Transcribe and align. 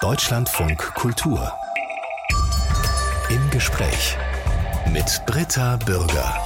Deutschlandfunk 0.00 0.94
Kultur. 0.94 1.52
Im 3.30 3.50
Gespräch 3.50 4.16
mit 4.92 5.22
Britta 5.26 5.76
Bürger. 5.76 6.38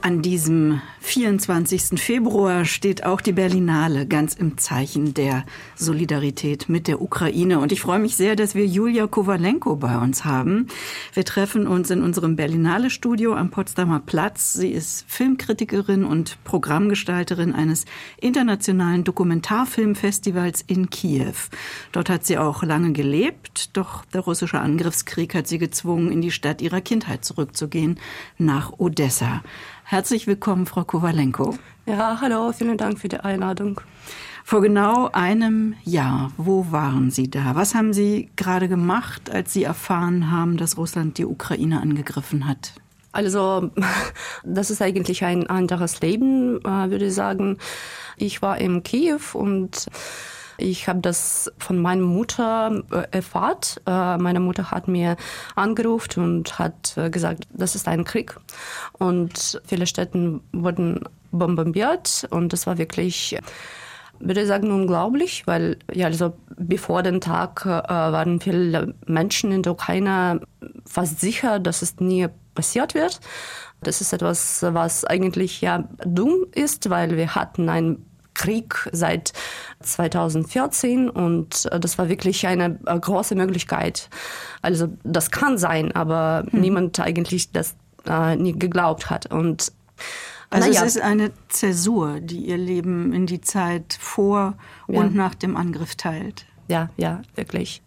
An 0.00 0.22
diesem 0.22 0.82
24. 1.06 2.00
Februar 2.00 2.64
steht 2.64 3.04
auch 3.04 3.20
die 3.20 3.32
Berlinale 3.32 4.06
ganz 4.06 4.34
im 4.34 4.58
Zeichen 4.58 5.14
der 5.14 5.46
Solidarität 5.76 6.68
mit 6.68 6.88
der 6.88 7.00
Ukraine. 7.00 7.60
Und 7.60 7.70
ich 7.70 7.80
freue 7.80 8.00
mich 8.00 8.16
sehr, 8.16 8.34
dass 8.34 8.56
wir 8.56 8.66
Julia 8.66 9.06
Kowalenko 9.06 9.76
bei 9.76 9.96
uns 9.98 10.24
haben. 10.24 10.66
Wir 11.14 11.24
treffen 11.24 11.68
uns 11.68 11.90
in 11.90 12.02
unserem 12.02 12.34
Berlinale 12.34 12.90
Studio 12.90 13.34
am 13.34 13.50
Potsdamer 13.50 14.00
Platz. 14.00 14.54
Sie 14.54 14.72
ist 14.72 15.04
Filmkritikerin 15.06 16.04
und 16.04 16.42
Programmgestalterin 16.42 17.54
eines 17.54 17.84
internationalen 18.20 19.04
Dokumentarfilmfestivals 19.04 20.64
in 20.66 20.90
Kiew. 20.90 21.34
Dort 21.92 22.10
hat 22.10 22.26
sie 22.26 22.36
auch 22.36 22.64
lange 22.64 22.92
gelebt, 22.92 23.76
doch 23.76 24.04
der 24.06 24.22
russische 24.22 24.58
Angriffskrieg 24.58 25.36
hat 25.36 25.46
sie 25.46 25.58
gezwungen, 25.58 26.10
in 26.10 26.20
die 26.20 26.32
Stadt 26.32 26.60
ihrer 26.60 26.80
Kindheit 26.80 27.24
zurückzugehen, 27.24 28.00
nach 28.38 28.72
Odessa. 28.78 29.42
Herzlich 29.88 30.26
willkommen, 30.26 30.66
Frau 30.66 30.82
Kowalenko. 30.82 31.56
Ja, 31.86 32.18
hallo, 32.20 32.50
vielen 32.50 32.76
Dank 32.76 32.98
für 32.98 33.06
die 33.06 33.20
Einladung. 33.20 33.80
Vor 34.42 34.60
genau 34.60 35.10
einem 35.12 35.76
Jahr, 35.84 36.32
wo 36.36 36.72
waren 36.72 37.12
Sie 37.12 37.30
da? 37.30 37.54
Was 37.54 37.76
haben 37.76 37.92
Sie 37.92 38.28
gerade 38.34 38.66
gemacht, 38.66 39.30
als 39.30 39.52
Sie 39.52 39.62
erfahren 39.62 40.32
haben, 40.32 40.56
dass 40.56 40.76
Russland 40.76 41.18
die 41.18 41.24
Ukraine 41.24 41.80
angegriffen 41.80 42.48
hat? 42.48 42.72
Also, 43.12 43.70
das 44.44 44.72
ist 44.72 44.82
eigentlich 44.82 45.24
ein 45.24 45.46
anderes 45.46 46.00
Leben, 46.00 46.58
äh, 46.64 46.90
würde 46.90 47.06
ich 47.06 47.14
sagen. 47.14 47.56
Ich 48.16 48.42
war 48.42 48.58
in 48.58 48.82
Kiew 48.82 49.20
und 49.34 49.86
ich 50.58 50.88
habe 50.88 51.00
das 51.00 51.52
von 51.58 51.78
meiner 51.78 52.02
Mutter 52.02 52.82
äh, 52.90 53.04
erfahren. 53.10 53.58
Äh, 53.86 54.18
meine 54.18 54.40
Mutter 54.40 54.70
hat 54.70 54.88
mir 54.88 55.16
angerufen 55.54 56.22
und 56.22 56.58
hat 56.58 56.96
äh, 56.96 57.10
gesagt, 57.10 57.46
das 57.52 57.74
ist 57.74 57.88
ein 57.88 58.04
Krieg. 58.04 58.36
Und 58.92 59.60
viele 59.66 59.86
Städte 59.86 60.40
wurden 60.52 61.00
bombardiert 61.30 62.26
und 62.30 62.52
das 62.52 62.66
war 62.66 62.78
wirklich 62.78 63.36
würde 64.18 64.42
ich 64.42 64.48
sagen, 64.48 64.70
unglaublich, 64.70 65.46
weil 65.46 65.78
ja, 65.92 66.06
also 66.06 66.32
bevor 66.56 67.02
den 67.02 67.20
Tag 67.20 67.64
äh, 67.66 67.68
waren 67.68 68.40
viele 68.40 68.94
Menschen 69.06 69.52
in 69.52 69.62
der 69.62 69.72
Ukraine 69.72 70.40
fast 70.86 71.20
sicher, 71.20 71.58
dass 71.58 71.82
es 71.82 72.00
nie 72.00 72.28
passiert 72.54 72.94
wird. 72.94 73.20
Das 73.82 74.00
ist 74.00 74.12
etwas, 74.12 74.62
was 74.62 75.04
eigentlich 75.04 75.60
ja 75.60 75.84
dumm 76.04 76.46
ist, 76.52 76.88
weil 76.88 77.16
wir 77.16 77.34
hatten 77.34 77.68
ein 77.68 78.04
Krieg 78.36 78.88
seit 78.92 79.32
2014 79.80 81.10
und 81.10 81.66
äh, 81.72 81.80
das 81.80 81.98
war 81.98 82.08
wirklich 82.08 82.46
eine 82.46 82.78
äh, 82.86 82.98
große 82.98 83.34
Möglichkeit. 83.34 84.08
Also 84.62 84.88
das 85.02 85.30
kann 85.30 85.58
sein, 85.58 85.92
aber 85.92 86.44
hm. 86.50 86.60
niemand 86.60 87.00
eigentlich 87.00 87.50
das 87.52 87.74
äh, 88.06 88.36
nie 88.36 88.52
geglaubt 88.52 89.10
hat. 89.10 89.26
Und 89.32 89.72
also 90.50 90.70
ja. 90.70 90.84
es 90.84 90.96
ist 90.96 91.02
eine 91.02 91.32
Zäsur, 91.48 92.20
die 92.20 92.46
ihr 92.46 92.58
Leben 92.58 93.12
in 93.12 93.26
die 93.26 93.40
Zeit 93.40 93.96
vor 94.00 94.54
ja. 94.88 95.00
und 95.00 95.14
nach 95.14 95.34
dem 95.34 95.56
Angriff 95.56 95.96
teilt. 95.96 96.46
Ja, 96.68 96.90
ja, 96.96 97.22
wirklich. 97.34 97.82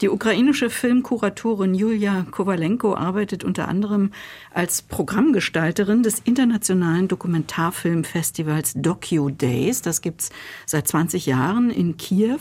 Die 0.00 0.08
ukrainische 0.08 0.70
Filmkuratorin 0.70 1.74
Julia 1.74 2.24
Kowalenko 2.30 2.94
arbeitet 2.94 3.42
unter 3.42 3.66
anderem 3.66 4.12
als 4.54 4.80
Programmgestalterin 4.80 6.04
des 6.04 6.20
internationalen 6.20 7.08
Dokumentarfilmfestivals 7.08 8.74
Docu 8.76 9.30
Days. 9.30 9.82
Das 9.82 10.00
gibt's 10.00 10.30
seit 10.66 10.86
20 10.86 11.26
Jahren 11.26 11.70
in 11.70 11.96
Kiew. 11.96 12.38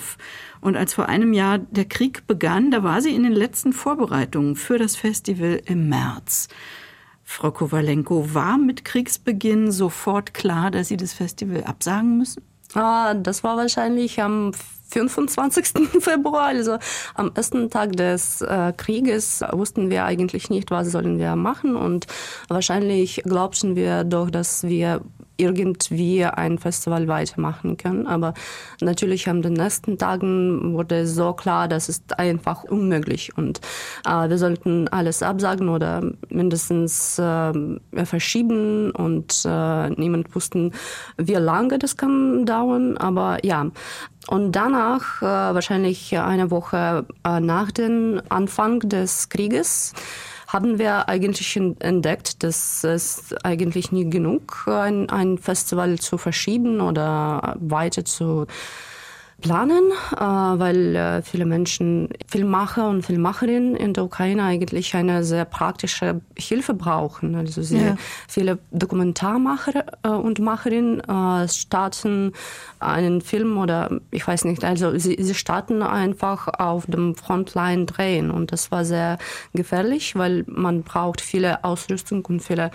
Und 0.61 0.77
als 0.77 0.93
vor 0.93 1.09
einem 1.09 1.33
Jahr 1.33 1.57
der 1.57 1.85
Krieg 1.85 2.27
begann, 2.27 2.69
da 2.69 2.83
war 2.83 3.01
sie 3.01 3.15
in 3.15 3.23
den 3.23 3.33
letzten 3.33 3.73
Vorbereitungen 3.73 4.55
für 4.55 4.77
das 4.77 4.95
Festival 4.95 5.59
im 5.65 5.89
März. 5.89 6.49
Frau 7.23 7.49
Kowalenko, 7.49 8.35
war 8.35 8.59
mit 8.59 8.85
Kriegsbeginn 8.85 9.71
sofort 9.71 10.35
klar, 10.35 10.69
dass 10.69 10.89
Sie 10.89 10.97
das 10.97 11.13
Festival 11.13 11.63
absagen 11.63 12.19
müssen? 12.19 12.43
Ah, 12.73 13.13
das 13.13 13.43
war 13.43 13.57
wahrscheinlich 13.57 14.21
am 14.21 14.51
25. 14.89 15.67
Februar, 15.99 16.47
also 16.47 16.77
am 17.15 17.31
ersten 17.35 17.69
Tag 17.69 17.93
des 17.93 18.41
äh, 18.41 18.73
Krieges, 18.75 19.43
wussten 19.51 19.89
wir 19.89 20.05
eigentlich 20.05 20.49
nicht, 20.49 20.71
was 20.71 20.91
sollen 20.91 21.19
wir 21.19 21.35
machen 21.35 21.75
und 21.75 22.07
wahrscheinlich 22.47 23.21
glaubten 23.25 23.75
wir 23.75 24.03
doch, 24.03 24.29
dass 24.29 24.63
wir 24.63 25.01
irgendwie 25.37 26.25
ein 26.25 26.57
Festival 26.57 27.07
weitermachen 27.07 27.77
können. 27.77 28.07
Aber 28.07 28.33
natürlich 28.81 29.29
an 29.29 29.41
den 29.41 29.53
nächsten 29.53 29.97
Tagen 29.97 30.73
wurde 30.73 31.07
so 31.07 31.33
klar, 31.33 31.67
das 31.67 31.89
ist 31.89 32.19
einfach 32.19 32.63
unmöglich. 32.63 33.37
Und 33.37 33.61
äh, 34.05 34.29
wir 34.29 34.37
sollten 34.37 34.87
alles 34.89 35.23
absagen 35.23 35.69
oder 35.69 36.03
mindestens 36.29 37.19
äh, 37.19 37.53
verschieben. 38.05 38.91
Und 38.91 39.43
äh, 39.45 39.89
niemand 39.91 40.33
wusste, 40.35 40.71
wie 41.17 41.33
lange 41.33 41.79
das 41.79 41.97
kann 41.97 42.45
dauern. 42.45 42.97
Aber 42.97 43.43
ja, 43.45 43.67
und 44.27 44.51
danach, 44.51 45.21
äh, 45.21 45.25
wahrscheinlich 45.25 46.17
eine 46.17 46.51
Woche 46.51 47.05
äh, 47.23 47.39
nach 47.39 47.71
dem 47.71 48.21
Anfang 48.27 48.79
des 48.81 49.29
Krieges, 49.29 49.93
haben 50.47 50.79
wir 50.79 51.09
eigentlich 51.09 51.55
entdeckt, 51.57 52.41
dass 52.43 52.83
es 52.83 53.35
eigentlich 53.43 53.91
nie 53.91 54.09
genug 54.09 54.65
ein, 54.67 55.09
ein 55.09 55.37
Festival 55.37 55.99
zu 55.99 56.17
verschieben 56.17 56.79
oder 56.79 57.57
weiter 57.59 58.05
zu 58.05 58.47
planen, 59.41 59.91
äh, 60.15 60.19
weil 60.19 60.95
äh, 60.95 61.21
viele 61.21 61.45
Menschen, 61.45 62.09
Filmmacher 62.27 62.89
und 62.89 63.03
Filmmacherinnen 63.03 63.75
in 63.75 63.93
der 63.93 64.03
Ukraine 64.03 64.43
eigentlich 64.43 64.95
eine 64.95 65.23
sehr 65.23 65.45
praktische 65.45 66.21
Hilfe 66.35 66.73
brauchen. 66.73 67.35
Also 67.35 67.61
sie, 67.61 67.77
ja. 67.77 67.97
viele 68.27 68.57
Dokumentarmacher 68.71 69.85
äh, 70.03 70.09
und 70.09 70.39
Macherinnen 70.39 71.01
starten 71.47 72.33
einen 72.79 73.21
Film 73.21 73.57
oder 73.57 73.99
ich 74.11 74.27
weiß 74.27 74.45
nicht, 74.45 74.63
also 74.63 74.97
sie, 74.97 75.17
sie 75.19 75.33
starten 75.33 75.81
einfach 75.81 76.47
auf 76.59 76.85
dem 76.87 77.15
Frontline 77.15 77.85
drehen 77.85 78.31
und 78.31 78.51
das 78.51 78.71
war 78.71 78.85
sehr 78.85 79.17
gefährlich, 79.53 80.15
weil 80.15 80.43
man 80.47 80.83
braucht 80.83 81.21
viele 81.21 81.63
Ausrüstung 81.63 82.25
und 82.25 82.41
viele 82.41 82.71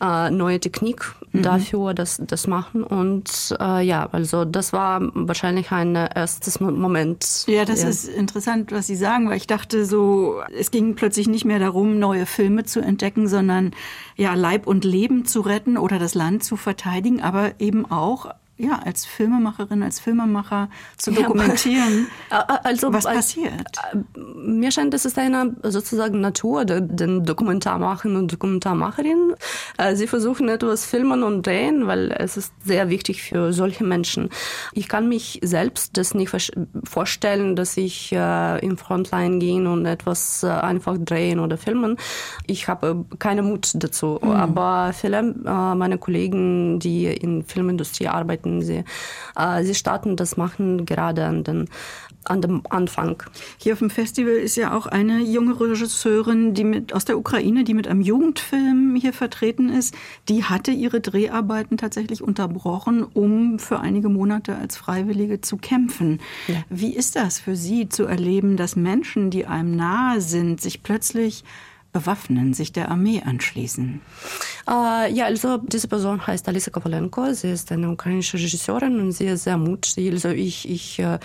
neue 0.00 0.60
Technik 0.60 1.14
mhm. 1.32 1.42
dafür, 1.42 1.94
das, 1.94 2.20
das 2.24 2.46
machen 2.46 2.82
und 2.82 3.56
ja, 3.58 4.08
also 4.12 4.44
das 4.44 4.72
war 4.72 5.00
wahrscheinlich 5.14 5.72
eine 5.72 6.05
erstes 6.14 6.60
Moment. 6.60 7.44
Ja, 7.46 7.64
das 7.64 7.82
ja. 7.82 7.88
ist 7.88 8.08
interessant, 8.08 8.72
was 8.72 8.86
Sie 8.86 8.96
sagen, 8.96 9.28
weil 9.28 9.36
ich 9.36 9.46
dachte 9.46 9.84
so, 9.84 10.40
es 10.56 10.70
ging 10.70 10.94
plötzlich 10.94 11.28
nicht 11.28 11.44
mehr 11.44 11.58
darum, 11.58 11.98
neue 11.98 12.26
Filme 12.26 12.64
zu 12.64 12.80
entdecken, 12.80 13.28
sondern 13.28 13.72
ja, 14.16 14.34
Leib 14.34 14.66
und 14.66 14.84
Leben 14.84 15.24
zu 15.24 15.40
retten 15.40 15.76
oder 15.78 15.98
das 15.98 16.14
Land 16.14 16.44
zu 16.44 16.56
verteidigen, 16.56 17.20
aber 17.22 17.52
eben 17.58 17.90
auch 17.90 18.32
ja, 18.58 18.80
als 18.84 19.04
Filmemacherin, 19.04 19.82
als 19.82 20.00
Filmemacher 20.00 20.70
zu 20.96 21.12
dokumentieren, 21.12 22.06
ja, 22.30 22.40
also, 22.62 22.92
was 22.92 23.04
passiert. 23.04 23.52
Äh, 23.92 24.18
mir 24.18 24.70
scheint, 24.70 24.94
das 24.94 25.04
ist 25.04 25.18
eine 25.18 25.54
sozusagen 25.62 26.20
Natur 26.20 26.64
den 26.64 27.24
Dokumentarmacher 27.24 28.08
und 28.08 28.32
Dokumentarmacherinnen. 28.32 29.34
Äh, 29.76 29.94
sie 29.96 30.06
versuchen 30.06 30.48
etwas 30.48 30.86
filmen 30.86 31.22
und 31.22 31.46
drehen, 31.46 31.86
weil 31.86 32.12
es 32.12 32.36
ist 32.36 32.52
sehr 32.64 32.88
wichtig 32.88 33.22
für 33.22 33.52
solche 33.52 33.84
Menschen. 33.84 34.30
Ich 34.72 34.88
kann 34.88 35.08
mich 35.08 35.40
selbst 35.42 35.96
das 35.96 36.14
nicht 36.14 36.30
vorstellen, 36.84 37.56
dass 37.56 37.76
ich 37.76 38.12
äh, 38.12 38.58
in 38.64 38.76
Frontline 38.76 39.38
gehen 39.38 39.66
und 39.66 39.86
etwas 39.86 40.42
äh, 40.42 40.48
einfach 40.48 40.96
drehen 40.98 41.40
oder 41.40 41.58
filmen. 41.58 41.96
Ich 42.46 42.68
habe 42.68 43.04
keinen 43.18 43.46
Mut 43.46 43.72
dazu. 43.74 44.18
Mhm. 44.22 44.30
Aber 44.30 44.92
viele 44.92 45.18
äh, 45.18 45.74
meiner 45.74 45.98
Kollegen, 45.98 46.78
die 46.78 47.06
in 47.06 47.42
Filmindustrie 47.42 48.08
arbeiten, 48.08 48.45
arbeiten. 48.46 48.62
Sie, 48.62 48.84
äh, 49.36 49.64
sie 49.64 49.74
starten 49.74 50.16
das 50.16 50.36
machen 50.36 50.86
gerade 50.86 51.24
an, 51.24 51.44
den, 51.44 51.68
an 52.24 52.40
dem 52.40 52.62
Anfang. 52.68 53.22
Hier 53.58 53.74
auf 53.74 53.80
dem 53.80 53.90
Festival 53.90 54.34
ist 54.34 54.56
ja 54.56 54.76
auch 54.76 54.86
eine 54.86 55.20
junge 55.20 55.58
Regisseurin, 55.58 56.54
die 56.54 56.64
mit, 56.64 56.92
aus 56.92 57.04
der 57.04 57.18
Ukraine, 57.18 57.64
die 57.64 57.74
mit 57.74 57.88
einem 57.88 58.00
Jugendfilm 58.00 58.96
hier 59.00 59.12
vertreten 59.12 59.68
ist. 59.68 59.94
Die 60.28 60.44
hatte 60.44 60.70
ihre 60.70 61.00
Dreharbeiten 61.00 61.76
tatsächlich 61.76 62.22
unterbrochen, 62.22 63.04
um 63.04 63.58
für 63.58 63.80
einige 63.80 64.08
Monate 64.08 64.56
als 64.56 64.76
Freiwillige 64.76 65.40
zu 65.40 65.56
kämpfen. 65.56 66.20
Ja. 66.48 66.56
Wie 66.68 66.94
ist 66.94 67.16
das 67.16 67.38
für 67.38 67.56
Sie 67.56 67.88
zu 67.88 68.04
erleben, 68.04 68.56
dass 68.56 68.76
Menschen, 68.76 69.30
die 69.30 69.46
einem 69.46 69.76
nahe 69.76 70.20
sind, 70.20 70.60
sich 70.60 70.82
plötzlich 70.82 71.44
bewaffnen, 71.96 72.52
sich 72.52 72.72
der 72.72 72.90
Armee 72.90 73.22
anschließen? 73.24 74.00
Äh, 74.68 75.12
ja, 75.12 75.24
also 75.24 75.58
diese 75.58 75.88
Person 75.88 76.26
heißt 76.26 76.46
Alisa 76.48 76.70
Kovalenko. 76.70 77.32
Sie 77.32 77.50
ist 77.50 77.72
eine 77.72 77.90
ukrainische 77.90 78.36
Regisseurin 78.36 79.00
und 79.00 79.12
sie 79.12 79.26
ist 79.26 79.44
sehr 79.44 79.56
mutig. 79.56 80.12
Also 80.12 80.28
ich, 80.28 80.68
ich, 80.68 80.98
äh, 80.98 81.18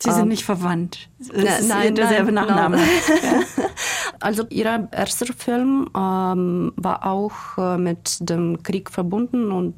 sie 0.00 0.10
sind 0.10 0.24
äh, 0.24 0.26
nicht 0.26 0.44
verwandt. 0.44 1.08
Es 1.32 1.66
nein, 1.66 1.94
derselbe 1.94 2.32
Nachname. 2.32 2.76
No. 2.76 2.82
also 4.20 4.44
ihr 4.50 4.88
erster 4.92 5.32
Film 5.32 5.88
ähm, 5.96 6.72
war 6.76 7.06
auch 7.06 7.56
äh, 7.56 7.78
mit 7.78 8.18
dem 8.20 8.62
Krieg 8.62 8.90
verbunden 8.90 9.50
und 9.50 9.74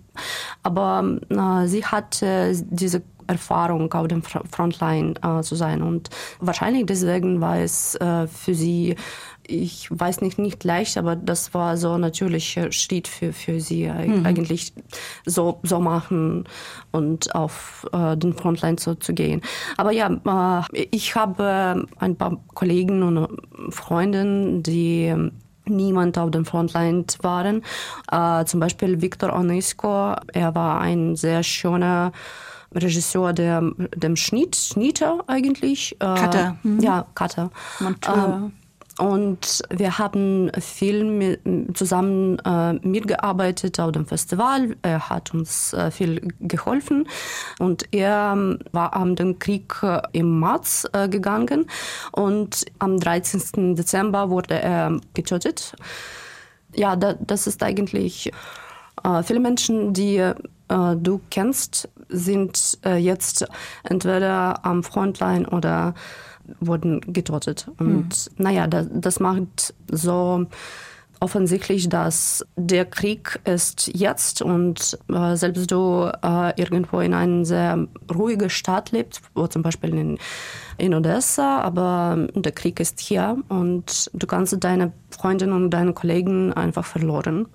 aber 0.62 1.18
äh, 1.30 1.66
sie 1.66 1.84
hat 1.84 2.20
diese 2.20 3.02
Erfahrung 3.30 3.92
auf 3.92 4.08
dem 4.08 4.22
Frontline 4.22 5.14
äh, 5.22 5.42
zu 5.42 5.54
sein. 5.54 5.82
Und 5.82 6.10
wahrscheinlich 6.40 6.86
deswegen 6.86 7.40
war 7.40 7.58
es 7.58 7.94
äh, 7.94 8.26
für 8.26 8.54
sie 8.54 8.96
ich 9.50 9.88
weiß 9.90 10.20
nicht, 10.20 10.38
nicht 10.38 10.62
leicht, 10.64 10.96
aber 10.96 11.16
das 11.16 11.52
war 11.54 11.76
so 11.76 11.92
ein 11.92 12.00
natürlicher 12.00 12.70
Schritt 12.72 13.08
für, 13.08 13.32
für 13.32 13.60
sie 13.60 13.88
mhm. 13.88 14.24
eigentlich 14.24 14.72
so, 15.26 15.60
so 15.62 15.80
machen 15.80 16.44
und 16.92 17.34
auf 17.34 17.86
äh, 17.92 18.16
den 18.16 18.34
Frontline 18.34 18.76
so 18.78 18.94
zu 18.94 19.12
gehen. 19.12 19.42
Aber 19.76 19.92
ja, 19.92 20.64
äh, 20.72 20.86
ich 20.90 21.14
habe 21.14 21.86
ein 21.98 22.16
paar 22.16 22.38
Kollegen 22.54 23.02
und 23.02 23.28
Freunde, 23.72 24.60
die 24.60 25.14
niemand 25.66 26.18
auf 26.18 26.30
dem 26.30 26.44
Frontline 26.44 27.04
waren. 27.20 27.62
Äh, 28.10 28.44
zum 28.44 28.60
Beispiel 28.60 29.00
Viktor 29.02 29.34
Onesko, 29.34 30.14
er 30.32 30.54
war 30.54 30.80
ein 30.80 31.16
sehr 31.16 31.42
schöner 31.42 32.12
Regisseur 32.72 33.32
der, 33.32 33.62
dem 33.96 34.14
Schnitt, 34.14 34.54
Schnitter 34.54 35.24
eigentlich. 35.26 35.96
Cutter. 35.98 36.56
Mhm. 36.62 36.80
Ja, 36.80 37.06
Cutter. 37.14 37.50
Monteur. 37.80 38.52
Und 39.00 39.62
wir 39.70 39.96
haben 39.96 40.52
viel 40.60 41.04
mit, 41.04 41.40
zusammen 41.74 42.38
äh, 42.40 42.74
mitgearbeitet 42.86 43.80
auf 43.80 43.92
dem 43.92 44.04
Festival. 44.04 44.76
Er 44.82 45.08
hat 45.08 45.32
uns 45.32 45.72
äh, 45.72 45.90
viel 45.90 46.28
geholfen. 46.38 47.08
Und 47.58 47.86
er 47.94 48.32
ähm, 48.34 48.58
war 48.72 48.94
am 48.94 49.16
den 49.16 49.38
Krieg 49.38 49.74
äh, 49.82 50.02
im 50.12 50.38
März 50.38 50.86
äh, 50.92 51.08
gegangen. 51.08 51.64
Und 52.12 52.66
am 52.78 53.00
13. 53.00 53.74
Dezember 53.74 54.28
wurde 54.28 54.60
er 54.60 55.00
getötet. 55.14 55.74
Ja, 56.74 56.94
da, 56.94 57.14
das 57.14 57.46
ist 57.46 57.62
eigentlich 57.62 58.30
äh, 59.02 59.22
viele 59.22 59.40
Menschen, 59.40 59.94
die 59.94 60.18
äh, 60.18 60.34
du 60.68 61.22
kennst, 61.30 61.88
sind 62.12 62.78
jetzt 62.84 63.46
entweder 63.84 64.66
am 64.66 64.82
Frontline 64.82 65.48
oder 65.48 65.94
wurden 66.60 67.00
getötet. 67.12 67.70
Und 67.78 68.08
mhm. 68.08 68.42
naja, 68.42 68.66
das, 68.66 68.86
das 68.92 69.20
macht 69.20 69.74
so 69.90 70.46
offensichtlich, 71.20 71.88
dass 71.88 72.44
der 72.56 72.86
Krieg 72.86 73.38
ist 73.44 73.90
jetzt 73.94 74.40
und 74.40 74.98
äh, 75.12 75.36
selbst 75.36 75.70
du 75.70 76.10
äh, 76.22 76.58
irgendwo 76.58 77.00
in 77.00 77.12
einer 77.12 77.44
sehr 77.44 77.86
ruhigen 78.12 78.48
Stadt 78.48 78.90
lebst, 78.90 79.20
wo 79.34 79.46
zum 79.46 79.62
Beispiel 79.62 79.94
in, 79.94 80.18
in 80.78 80.94
Odessa, 80.94 81.60
aber 81.60 82.26
der 82.34 82.52
Krieg 82.52 82.80
ist 82.80 83.00
hier 83.00 83.36
und 83.48 84.10
du 84.14 84.26
kannst 84.26 84.56
deine 84.64 84.92
Freundinnen 85.10 85.52
und 85.52 85.70
deine 85.70 85.92
Kollegen 85.92 86.54
einfach 86.54 86.86
verloren. 86.86 87.46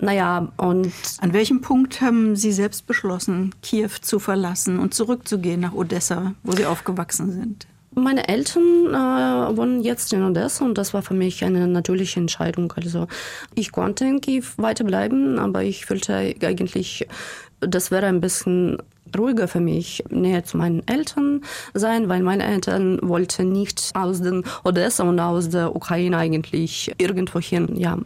Naja, 0.00 0.48
und. 0.56 0.92
An 1.20 1.32
welchem 1.32 1.60
Punkt 1.60 2.00
haben 2.00 2.34
Sie 2.34 2.50
selbst 2.50 2.88
beschlossen, 2.88 3.54
Kiew 3.62 3.90
zu 4.00 4.18
verlassen 4.18 4.80
und 4.80 4.94
zurückzugehen 4.94 5.60
nach 5.60 5.74
Odessa, 5.74 6.34
wo 6.42 6.50
Sie 6.52 6.66
aufgewachsen 6.66 7.30
sind? 7.30 7.68
Meine 7.94 8.28
Eltern 8.28 8.86
äh, 8.88 9.56
wohnen 9.56 9.82
jetzt 9.82 10.12
in 10.12 10.22
Odessa 10.22 10.64
und 10.64 10.78
das 10.78 10.94
war 10.94 11.02
für 11.02 11.14
mich 11.14 11.44
eine 11.44 11.66
natürliche 11.68 12.20
Entscheidung. 12.20 12.72
Also 12.76 13.06
ich 13.54 13.70
konnte 13.72 14.06
in 14.06 14.20
Kiew 14.20 14.44
weiterbleiben, 14.56 15.38
aber 15.38 15.62
ich 15.62 15.84
fühlte 15.84 16.34
eigentlich, 16.42 17.06
das 17.60 17.90
wäre 17.90 18.06
ein 18.06 18.20
bisschen 18.20 18.78
ruhiger 19.16 19.48
für 19.48 19.60
mich, 19.60 20.02
näher 20.10 20.44
zu 20.44 20.56
meinen 20.56 20.86
Eltern 20.88 21.42
sein, 21.74 22.08
weil 22.08 22.22
meine 22.22 22.44
Eltern 22.44 22.98
wollten 23.02 23.52
nicht 23.52 23.90
aus 23.94 24.22
den 24.22 24.44
Odessa 24.64 25.04
und 25.04 25.20
aus 25.20 25.50
der 25.50 25.76
Ukraine 25.76 26.16
eigentlich 26.16 26.92
irgendwo 26.98 27.40
hin, 27.40 27.76
ja. 27.76 27.98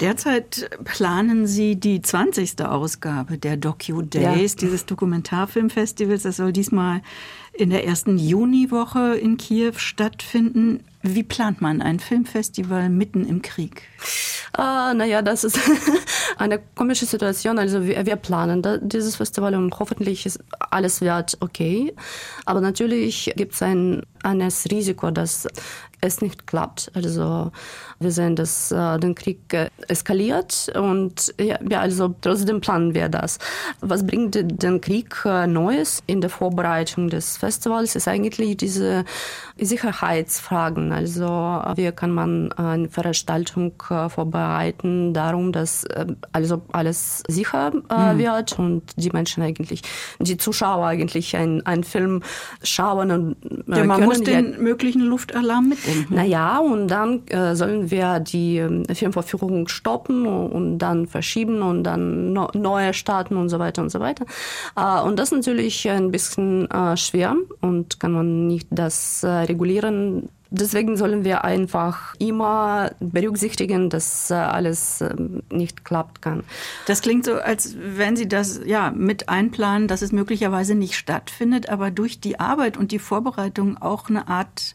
Derzeit 0.00 0.70
planen 0.84 1.46
Sie 1.46 1.76
die 1.76 2.00
20. 2.00 2.62
Ausgabe 2.62 3.36
der 3.36 3.58
Docu 3.58 4.00
Days, 4.00 4.52
ja. 4.52 4.58
dieses 4.60 4.86
Dokumentarfilmfestivals. 4.86 6.22
Das 6.22 6.38
soll 6.38 6.54
diesmal 6.54 7.02
in 7.60 7.70
der 7.70 7.86
ersten 7.86 8.18
Juniwoche 8.18 9.14
in 9.14 9.36
Kiew 9.36 9.74
stattfinden. 9.76 10.82
Wie 11.02 11.22
plant 11.22 11.60
man 11.60 11.80
ein 11.80 11.98
Filmfestival 11.98 12.88
mitten 12.90 13.24
im 13.24 13.42
Krieg? 13.42 13.82
Ah, 14.52 14.92
naja, 14.94 15.22
das 15.22 15.44
ist 15.44 15.58
eine 16.36 16.60
komische 16.74 17.06
Situation. 17.06 17.58
Also 17.58 17.86
wir, 17.86 18.04
wir 18.04 18.16
planen 18.16 18.62
da, 18.62 18.76
dieses 18.78 19.16
Festival 19.16 19.54
und 19.54 19.78
hoffentlich 19.78 20.26
ist 20.26 20.40
alles 20.70 21.00
wird 21.00 21.36
okay. 21.40 21.94
Aber 22.44 22.60
natürlich 22.60 23.32
gibt 23.36 23.54
es 23.54 23.62
ein, 23.62 24.02
ein 24.22 24.42
Risiko, 24.42 25.10
dass 25.10 25.46
es 26.00 26.20
nicht 26.22 26.46
klappt. 26.46 26.90
Also 26.94 27.52
wir 27.98 28.10
sehen, 28.10 28.36
dass 28.36 28.72
äh, 28.72 28.98
der 28.98 29.14
Krieg 29.14 29.52
äh, 29.52 29.68
eskaliert 29.88 30.72
und 30.74 31.34
ja, 31.38 31.58
ja, 31.68 31.80
also 31.80 32.14
trotzdem 32.20 32.60
planen 32.60 32.94
wir 32.94 33.08
das. 33.08 33.38
Was 33.80 34.06
bringt 34.06 34.34
den 34.34 34.80
Krieg 34.80 35.14
äh, 35.24 35.46
Neues 35.46 36.02
in 36.06 36.20
der 36.20 36.30
Vorbereitung 36.30 37.10
des 37.10 37.36
Festivals 37.36 37.96
ist 37.96 38.08
eigentlich 38.08 38.56
diese 38.56 39.04
Sicherheitsfragen. 39.58 40.92
Also 40.92 41.26
wie 41.26 41.92
kann 41.92 42.12
man 42.12 42.52
eine 42.52 42.88
Veranstaltung 42.88 43.72
äh, 43.90 44.08
vorbereiten, 44.08 45.12
darum, 45.12 45.52
dass 45.52 45.84
äh, 45.84 46.06
also 46.32 46.62
alles 46.72 47.22
sicher 47.28 47.72
äh, 47.90 48.14
mhm. 48.14 48.18
wird 48.18 48.58
und 48.58 48.82
die 48.96 49.10
Menschen 49.10 49.42
eigentlich, 49.42 49.82
die 50.18 50.36
Zuschauer 50.36 50.86
eigentlich 50.86 51.36
einen 51.36 51.84
Film 51.84 52.22
schauen 52.62 53.10
und 53.10 53.36
ja, 53.66 53.84
man 53.84 54.04
muss 54.04 54.22
den 54.22 54.62
möglichen 54.62 55.02
Luftalarm 55.02 55.72
mitdenken. 55.94 56.14
Naja, 56.14 56.58
und 56.58 56.88
dann 56.88 57.22
sollen 57.54 57.90
wir 57.90 58.20
die 58.20 58.58
ähm, 58.58 58.84
Filmvorführung 58.92 59.68
stoppen 59.68 60.26
und 60.26 60.78
dann 60.78 61.06
verschieben 61.06 61.62
und 61.62 61.84
dann 61.84 62.32
neue 62.32 62.94
starten 62.94 63.36
und 63.36 63.48
so 63.48 63.58
weiter 63.58 63.82
und 63.82 63.90
so 63.90 64.00
weiter. 64.00 64.24
Äh, 64.76 65.02
und 65.02 65.18
das 65.18 65.32
ist 65.32 65.36
natürlich 65.36 65.88
ein 65.88 66.10
bisschen 66.10 66.70
äh, 66.70 66.96
schwer 66.96 67.36
und 67.60 68.00
kann 68.00 68.12
man 68.12 68.46
nicht 68.46 68.68
das 68.70 69.22
äh, 69.22 69.28
regulieren. 69.28 70.28
Deswegen 70.52 70.96
sollen 70.96 71.22
wir 71.22 71.44
einfach 71.44 72.16
immer 72.18 72.90
berücksichtigen, 72.98 73.88
dass 73.88 74.32
alles 74.32 75.00
ähm, 75.00 75.44
nicht 75.52 75.84
klappt 75.84 76.22
kann. 76.22 76.42
Das 76.86 77.02
klingt 77.02 77.24
so, 77.24 77.34
als 77.34 77.76
wenn 77.78 78.16
Sie 78.16 78.26
das 78.26 78.60
ja 78.66 78.90
mit 78.90 79.28
einplanen, 79.28 79.86
dass 79.86 80.02
es 80.02 80.10
möglicherweise 80.10 80.74
nicht 80.74 80.96
stattfindet, 80.96 81.68
aber 81.68 81.92
durch 81.92 82.18
die 82.18 82.40
Arbeit 82.40 82.76
und 82.76 82.90
die 82.90 82.98
Vorbereitung 82.98 83.80
auch 83.80 84.08
eine 84.08 84.26
Art 84.26 84.74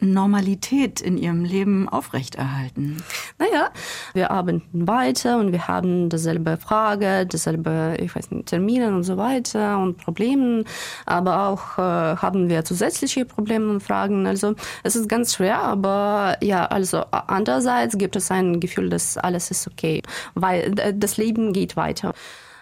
Normalität 0.00 1.00
in 1.00 1.18
ihrem 1.18 1.44
Leben 1.44 1.88
aufrechterhalten? 1.88 3.02
Naja, 3.38 3.70
wir 4.14 4.30
arbeiten 4.30 4.62
weiter 4.72 5.38
und 5.38 5.52
wir 5.52 5.68
haben 5.68 6.08
dieselbe 6.08 6.56
Frage, 6.56 7.26
dieselbe, 7.26 7.96
ich 8.00 8.14
weiß 8.14 8.30
nicht, 8.30 8.46
Termine 8.46 8.94
und 8.94 9.04
so 9.04 9.16
weiter 9.16 9.78
und 9.78 9.96
Probleme, 9.96 10.64
aber 11.04 11.48
auch 11.48 11.78
äh, 11.78 12.16
haben 12.16 12.48
wir 12.48 12.64
zusätzliche 12.64 13.24
Probleme 13.24 13.70
und 13.70 13.82
Fragen. 13.82 14.26
Also 14.26 14.54
es 14.82 14.96
ist 14.96 15.08
ganz 15.08 15.34
schwer, 15.34 15.62
aber 15.62 16.36
ja, 16.42 16.66
also 16.66 17.04
andererseits 17.10 17.98
gibt 17.98 18.16
es 18.16 18.30
ein 18.30 18.60
Gefühl, 18.60 18.90
dass 18.90 19.16
alles 19.16 19.50
ist 19.50 19.66
okay, 19.66 20.02
weil 20.34 20.72
das 20.72 21.16
Leben 21.16 21.52
geht 21.52 21.76
weiter. 21.76 22.12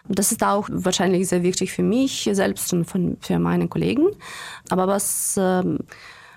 Das 0.06 0.32
ist 0.32 0.42
auch 0.42 0.68
wahrscheinlich 0.70 1.28
sehr 1.28 1.42
wichtig 1.42 1.72
für 1.72 1.82
mich 1.82 2.28
selbst 2.32 2.72
und 2.72 2.84
für 2.84 3.38
meine 3.38 3.68
Kollegen. 3.68 4.08
Aber 4.68 4.86
was 4.86 5.36
ähm, 5.38 5.78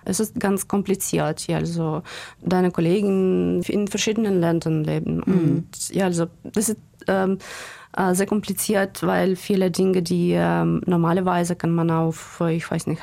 es 0.07 0.19
ist 0.19 0.39
ganz 0.39 0.67
kompliziert. 0.67 1.47
Ja, 1.47 1.57
also 1.57 2.01
deine 2.41 2.71
Kollegen 2.71 3.61
in 3.63 3.87
verschiedenen 3.87 4.39
Ländern 4.39 4.83
leben. 4.83 5.21
Mhm. 5.25 5.33
Und 5.33 5.89
ja, 5.91 6.05
also 6.05 6.27
das 6.43 6.69
ist 6.69 6.79
ähm, 7.07 7.37
äh, 7.95 8.13
sehr 8.13 8.25
kompliziert, 8.25 9.01
weil 9.03 9.35
viele 9.35 9.71
Dinge, 9.71 10.01
die 10.01 10.31
ähm, 10.33 10.81
normalerweise 10.85 11.55
kann 11.55 11.71
man 11.71 11.89
auf, 11.89 12.41
ich 12.47 12.69
weiß 12.69 12.87
nicht, 12.87 13.01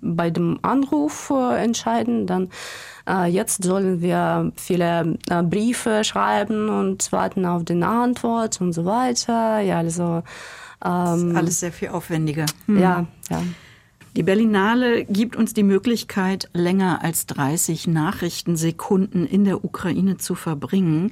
bei 0.00 0.30
dem 0.30 0.58
Anruf 0.62 1.30
äh, 1.30 1.62
entscheiden, 1.62 2.26
dann 2.26 2.48
äh, 3.08 3.26
jetzt 3.26 3.62
sollen 3.62 4.00
wir 4.00 4.52
viele 4.56 5.18
äh, 5.28 5.42
Briefe 5.42 6.02
schreiben 6.02 6.68
und 6.68 7.12
warten 7.12 7.44
auf 7.44 7.64
die 7.64 7.82
Antwort 7.82 8.60
und 8.60 8.72
so 8.72 8.84
weiter. 8.84 9.60
Ja, 9.60 9.78
also 9.78 10.22
ähm, 10.84 11.36
alles 11.36 11.60
sehr 11.60 11.72
viel 11.72 11.88
aufwendiger. 11.88 12.46
Mhm. 12.66 12.78
Ja, 12.78 13.06
ja. 13.30 13.42
Die 14.16 14.22
Berlinale 14.22 15.04
gibt 15.06 15.34
uns 15.34 15.54
die 15.54 15.64
Möglichkeit, 15.64 16.48
länger 16.52 17.02
als 17.02 17.26
30 17.26 17.88
Nachrichtensekunden 17.88 19.26
in 19.26 19.44
der 19.44 19.64
Ukraine 19.64 20.18
zu 20.18 20.36
verbringen. 20.36 21.10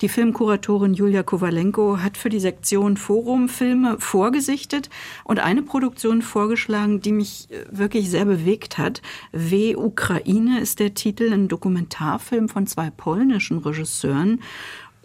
Die 0.00 0.08
Filmkuratorin 0.08 0.94
Julia 0.94 1.24
Kowalenko 1.24 1.98
hat 1.98 2.16
für 2.16 2.28
die 2.28 2.38
Sektion 2.38 2.96
Forum 2.96 3.48
Filme 3.48 3.96
vorgesichtet 3.98 4.88
und 5.24 5.40
eine 5.40 5.62
Produktion 5.62 6.22
vorgeschlagen, 6.22 7.00
die 7.00 7.10
mich 7.10 7.48
äh, 7.50 7.64
wirklich 7.76 8.08
sehr 8.08 8.24
bewegt 8.24 8.78
hat. 8.78 9.02
W 9.32 9.74
Ukraine 9.74 10.60
ist 10.60 10.78
der 10.78 10.94
Titel, 10.94 11.32
ein 11.32 11.48
Dokumentarfilm 11.48 12.48
von 12.48 12.68
zwei 12.68 12.88
polnischen 12.90 13.58
Regisseuren 13.58 14.40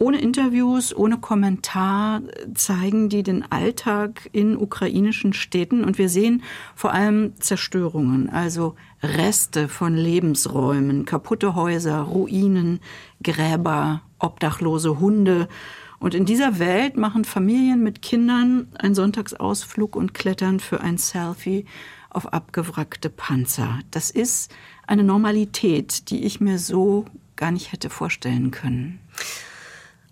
ohne 0.00 0.18
Interviews, 0.18 0.96
ohne 0.96 1.18
Kommentar 1.18 2.22
zeigen 2.54 3.10
die 3.10 3.22
den 3.22 3.44
Alltag 3.52 4.30
in 4.32 4.56
ukrainischen 4.56 5.34
Städten 5.34 5.84
und 5.84 5.98
wir 5.98 6.08
sehen 6.08 6.42
vor 6.74 6.92
allem 6.92 7.34
Zerstörungen, 7.38 8.30
also 8.30 8.76
Reste 9.02 9.68
von 9.68 9.94
Lebensräumen, 9.94 11.04
kaputte 11.04 11.54
Häuser, 11.54 12.00
Ruinen, 12.00 12.80
Gräber, 13.22 14.00
obdachlose 14.18 14.98
Hunde 15.00 15.48
Und 15.98 16.14
in 16.14 16.24
dieser 16.24 16.58
Welt 16.58 16.96
machen 16.96 17.26
Familien 17.26 17.82
mit 17.82 18.00
Kindern 18.00 18.68
einen 18.78 18.94
Sonntagsausflug 18.94 19.96
und 19.96 20.14
klettern 20.14 20.60
für 20.60 20.80
ein 20.80 20.96
Selfie 20.96 21.66
auf 22.08 22.32
abgewrackte 22.32 23.10
Panzer. 23.10 23.80
Das 23.90 24.10
ist 24.10 24.50
eine 24.86 25.04
Normalität, 25.04 26.08
die 26.08 26.24
ich 26.24 26.40
mir 26.40 26.58
so 26.58 27.04
gar 27.36 27.50
nicht 27.50 27.72
hätte 27.72 27.90
vorstellen 27.90 28.50
können. 28.50 28.98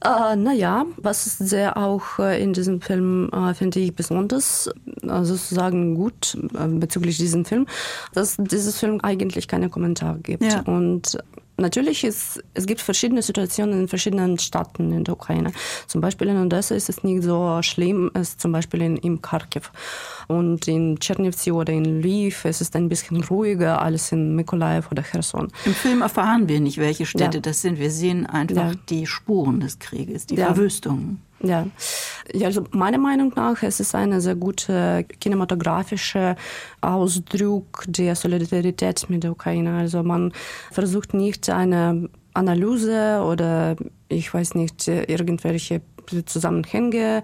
Äh, 0.05 0.37
naja, 0.37 0.87
was 0.97 1.39
sehr 1.39 1.77
auch 1.77 2.21
äh, 2.21 2.41
in 2.41 2.53
diesem 2.53 2.81
Film, 2.81 3.31
äh, 3.33 3.53
finde 3.55 3.81
ich, 3.81 3.95
besonders, 3.95 4.71
äh, 5.03 5.25
sozusagen 5.25 5.97
gut 5.97 6.37
äh, 6.57 6.69
bezüglich 6.69 7.19
diesem 7.19 7.45
Film, 7.45 7.67
dass 8.13 8.37
dieses 8.37 8.79
Film 8.79 9.01
eigentlich 9.01 9.49
keine 9.49 9.69
Kommentare 9.71 10.21
gibt. 10.21 10.45
Ja. 10.45 10.61
Und 10.61 11.19
Natürlich 11.61 12.05
ist, 12.05 12.43
es 12.55 12.67
gibt 12.67 12.81
verschiedene 12.81 13.21
Situationen 13.21 13.81
in 13.81 13.89
verschiedenen 13.89 14.39
Städten 14.39 14.93
in 14.93 15.03
der 15.03 15.15
Ukraine. 15.15 15.53
Zum 15.89 16.01
Beispiel 16.01 16.29
in 16.29 16.37
Odessa 16.37 16.77
ist 16.77 16.89
es 16.89 17.03
nicht 17.03 17.25
so 17.25 17.61
schlimm 17.63 18.11
als 18.15 18.39
zum 18.39 18.53
Beispiel 18.53 18.81
in, 18.83 18.97
in 18.97 19.21
Kharkiv. 19.21 19.73
Und 20.29 20.69
in 20.69 21.01
Tschernivtsi 21.01 21.51
oder 21.51 21.73
in 21.73 21.85
Lviv 21.85 22.45
ist 22.45 22.61
es 22.61 22.73
ein 22.75 22.89
bisschen 22.89 23.25
ruhiger 23.25 23.83
als 23.83 24.13
in 24.13 24.37
Mykolaiv 24.37 24.91
oder 24.93 25.03
Cherson. 25.03 25.49
Im 25.65 25.75
Film 25.75 26.03
erfahren 26.03 26.49
wir 26.49 26.61
nicht, 26.61 26.79
welche 26.79 27.07
Städte 27.07 27.39
ja. 27.39 27.43
das 27.43 27.61
sind. 27.61 27.79
Wir 27.79 27.91
sehen 27.91 28.27
einfach 28.27 28.73
ja. 28.73 28.79
die 28.89 29.07
Spuren 29.07 29.59
des 29.59 29.81
Krieges, 29.81 30.27
die 30.27 30.37
ja. 30.37 30.47
Verwüstungen. 30.47 31.23
Ja. 31.41 31.67
ja, 32.33 32.47
also 32.47 32.65
meiner 32.73 32.99
Meinung 32.99 33.33
nach 33.37 33.63
es 33.63 33.79
ist 33.79 33.95
eine 33.95 34.21
sehr 34.21 34.35
gute 34.35 35.05
kinematografische 35.21 36.35
Ausdruck 36.81 37.85
der 37.87 38.17
Solidarität 38.17 39.09
mit 39.09 39.23
der 39.23 39.33
Ukraine. 39.33 39.77
Also 39.77 40.03
man 40.03 40.33
versucht 40.73 41.15
nicht 41.15 41.49
eine 41.49 42.09
Analyse 42.35 43.23
oder 43.25 43.77
ich 44.09 44.33
weiß 44.33 44.55
nicht 44.55 44.89
irgendwelche 44.89 45.81
Zusammenhänge 46.25 47.23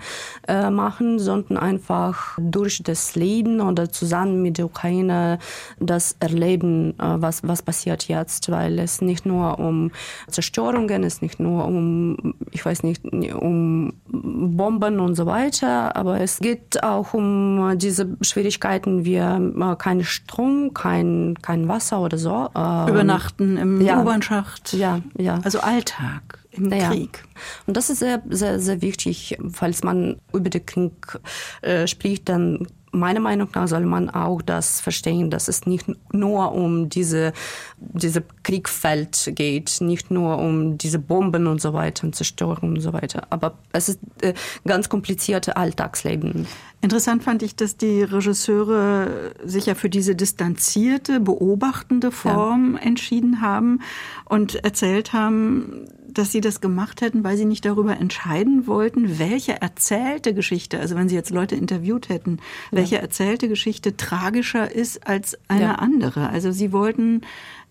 äh, 0.49 0.71
machen, 0.71 1.19
sondern 1.19 1.59
einfach 1.59 2.39
durch 2.39 2.83
das 2.83 3.15
Leben 3.15 3.61
oder 3.61 3.91
zusammen 3.91 4.43
mit 4.43 4.59
der 4.59 4.67
Ukraine 4.67 5.39
das 5.81 6.17
erleben, 6.21 6.99
äh, 6.99 7.17
was, 7.17 7.47
was 7.47 7.63
passiert 7.63 8.09
jetzt, 8.09 8.51
weil 8.51 8.79
es 8.79 9.01
nicht 9.01 9.27
nur 9.27 9.59
um 9.59 9.91
Zerstörungen, 10.29 11.05
es 11.05 11.23
nicht 11.23 11.41
nur 11.41 11.65
um, 11.65 12.35
ich 12.51 12.65
weiß 12.65 12.83
nicht, 12.83 13.05
um 13.35 13.95
Bomben 14.07 15.01
und 15.01 15.15
so 15.15 15.27
weiter, 15.27 15.97
aber 15.97 16.21
es 16.21 16.39
geht 16.39 16.83
auch 16.83 17.15
um 17.15 17.79
diese 17.79 18.17
Schwierigkeiten 18.21 19.05
wie 19.05 19.17
äh, 19.17 19.77
kein 19.79 20.05
Strom, 20.05 20.75
kein, 20.75 21.35
kein 21.43 21.69
Wasser 21.69 22.01
oder 22.01 22.19
so. 22.19 22.49
Ähm, 22.55 22.89
Übernachten 22.89 23.57
im 23.57 23.81
ja. 23.81 24.01
U-Bahn-Schacht. 24.01 24.73
Ja, 24.75 25.01
ja. 25.17 25.41
Also 25.43 25.61
Alltag 25.61 26.44
im 26.57 26.73
ja. 26.73 26.91
Krieg. 26.91 27.25
Und 27.67 27.77
das 27.77 27.91
ist 27.91 27.99
sehr, 27.99 28.23
sehr, 28.31 28.61
sehr 28.61 28.83
wichtig, 28.83 29.37
falls 29.53 29.83
man 29.83 30.21
über 30.33 30.51
den 30.51 30.65
Krieg 30.65 31.19
äh, 31.63 31.87
spricht, 31.87 32.29
dann 32.29 32.67
meiner 32.99 33.21
Meinung 33.21 33.49
nach 33.55 33.69
soll 33.69 33.85
man 33.85 34.11
auch 34.11 34.43
das 34.43 34.81
verstehen, 34.81 35.31
dass 35.31 35.49
es 35.49 35.67
nicht 35.67 35.87
nur 36.13 36.53
um 36.53 36.89
diese, 36.89 37.33
diese 37.77 38.23
Kriegfeld 38.43 39.33
geht, 39.35 39.81
nicht 39.81 40.11
nur 40.11 40.39
um 40.39 40.79
diese 40.79 40.99
Bomben 40.99 41.47
und 41.47 41.61
so 41.61 41.73
weiter 41.73 42.05
und 42.05 42.15
Zerstörung 42.15 42.75
und 42.75 42.81
so 42.81 42.93
weiter. 42.93 43.27
Aber 43.31 43.55
es 43.73 43.89
ist 43.89 43.99
äh, 44.23 44.35
ganz 44.65 44.89
komplizierte 44.89 45.57
Alltagsleben. 45.57 46.47
Interessant 46.85 47.23
fand 47.25 47.43
ich, 47.43 47.57
dass 47.57 47.79
die 47.79 48.03
Regisseure 48.03 49.33
sich 49.43 49.65
ja 49.65 49.75
für 49.75 49.89
diese 49.89 50.15
distanzierte, 50.15 51.19
beobachtende 51.19 52.11
Form 52.11 52.75
ja. 52.75 52.83
entschieden 52.83 53.41
haben 53.41 53.81
und 54.27 54.57
erzählt 54.57 55.15
haben, 55.15 55.87
dass 56.15 56.31
Sie 56.31 56.41
das 56.41 56.61
gemacht 56.61 57.01
hätten, 57.01 57.25
weil 57.25 57.37
Sie 57.37 57.45
nicht 57.45 57.65
darüber 57.65 57.97
entscheiden 57.99 58.67
wollten, 58.67 59.19
welche 59.19 59.61
erzählte 59.61 60.35
Geschichte, 60.35 60.79
also 60.79 60.95
wenn 60.95 61.09
Sie 61.09 61.15
jetzt 61.15 61.31
Leute 61.31 61.55
interviewt 61.55 62.09
hätten, 62.09 62.39
ja. 62.71 62.81
Welche 62.85 63.03
erzählte 63.03 63.49
Geschichte 63.49 63.97
tragischer 63.97 64.71
ist 64.71 65.07
als 65.07 65.39
eine 65.49 65.63
ja. 65.63 65.75
andere. 65.77 66.29
Also 66.31 66.53
Sie 66.53 66.73
wollten 66.73 67.23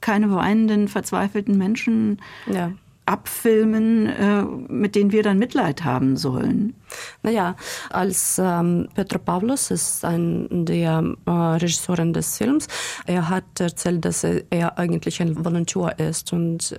keine 0.01 0.33
weinenden, 0.33 0.87
verzweifelten 0.87 1.57
Menschen 1.57 2.19
ja 2.45 2.73
abfilmen, 3.05 4.07
äh, 4.07 4.43
mit 4.43 4.95
denen 4.95 5.11
wir 5.11 5.23
dann 5.23 5.37
Mitleid 5.37 5.83
haben 5.83 6.15
sollen? 6.15 6.73
Naja, 7.21 7.55
als 7.89 8.39
ähm, 8.41 8.87
Petro 8.93 9.19
Pavlos 9.19 9.71
ist 9.71 10.05
ein 10.05 10.65
der 10.65 11.03
äh, 11.25 11.29
Regisseuren 11.29 12.13
des 12.13 12.37
Films. 12.37 12.67
Er 13.05 13.29
hat 13.29 13.59
erzählt, 13.59 14.05
dass 14.05 14.23
er, 14.23 14.43
er 14.49 14.77
eigentlich 14.77 15.21
ein 15.21 15.43
Volontär 15.43 15.99
ist 15.99 16.31
und 16.31 16.77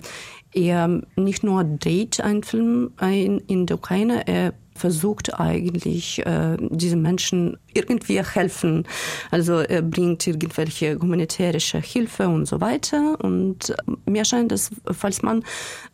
er 0.52 1.02
nicht 1.16 1.42
nur 1.42 1.64
dreht 1.64 2.20
einen 2.20 2.42
Film 2.42 2.92
in, 3.00 3.40
in 3.40 3.66
der 3.66 3.76
Ukraine, 3.76 4.26
er 4.26 4.54
versucht 4.74 5.38
eigentlich 5.38 6.24
äh, 6.26 6.56
diesen 6.58 7.02
Menschen 7.02 7.56
irgendwie 7.72 8.22
helfen. 8.22 8.86
Also 9.30 9.58
er 9.58 9.82
bringt 9.82 10.26
irgendwelche 10.26 10.98
humanitärische 11.00 11.78
Hilfe 11.78 12.28
und 12.28 12.46
so 12.46 12.60
weiter. 12.60 13.18
Und 13.22 13.74
mir 14.06 14.24
scheint, 14.24 14.52
dass 14.52 14.70
falls 14.90 15.22
man 15.22 15.42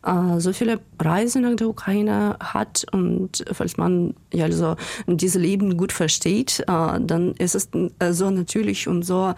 äh, 0.05 0.39
so 0.39 0.53
viele 0.53 0.79
Reisen 0.99 1.43
nach 1.43 1.55
der 1.55 1.69
Ukraine 1.69 2.37
hat 2.39 2.85
und 2.91 3.43
falls 3.51 3.77
man 3.77 4.15
ja 4.33 4.45
also 4.45 4.75
dieses 5.07 5.41
Leben 5.41 5.77
gut 5.77 5.91
versteht, 5.91 6.61
äh, 6.61 6.99
dann 6.99 7.33
ist 7.37 7.55
es 7.55 7.69
äh, 7.99 8.13
so 8.13 8.29
natürlich 8.29 8.87
und 8.87 9.03
so 9.03 9.33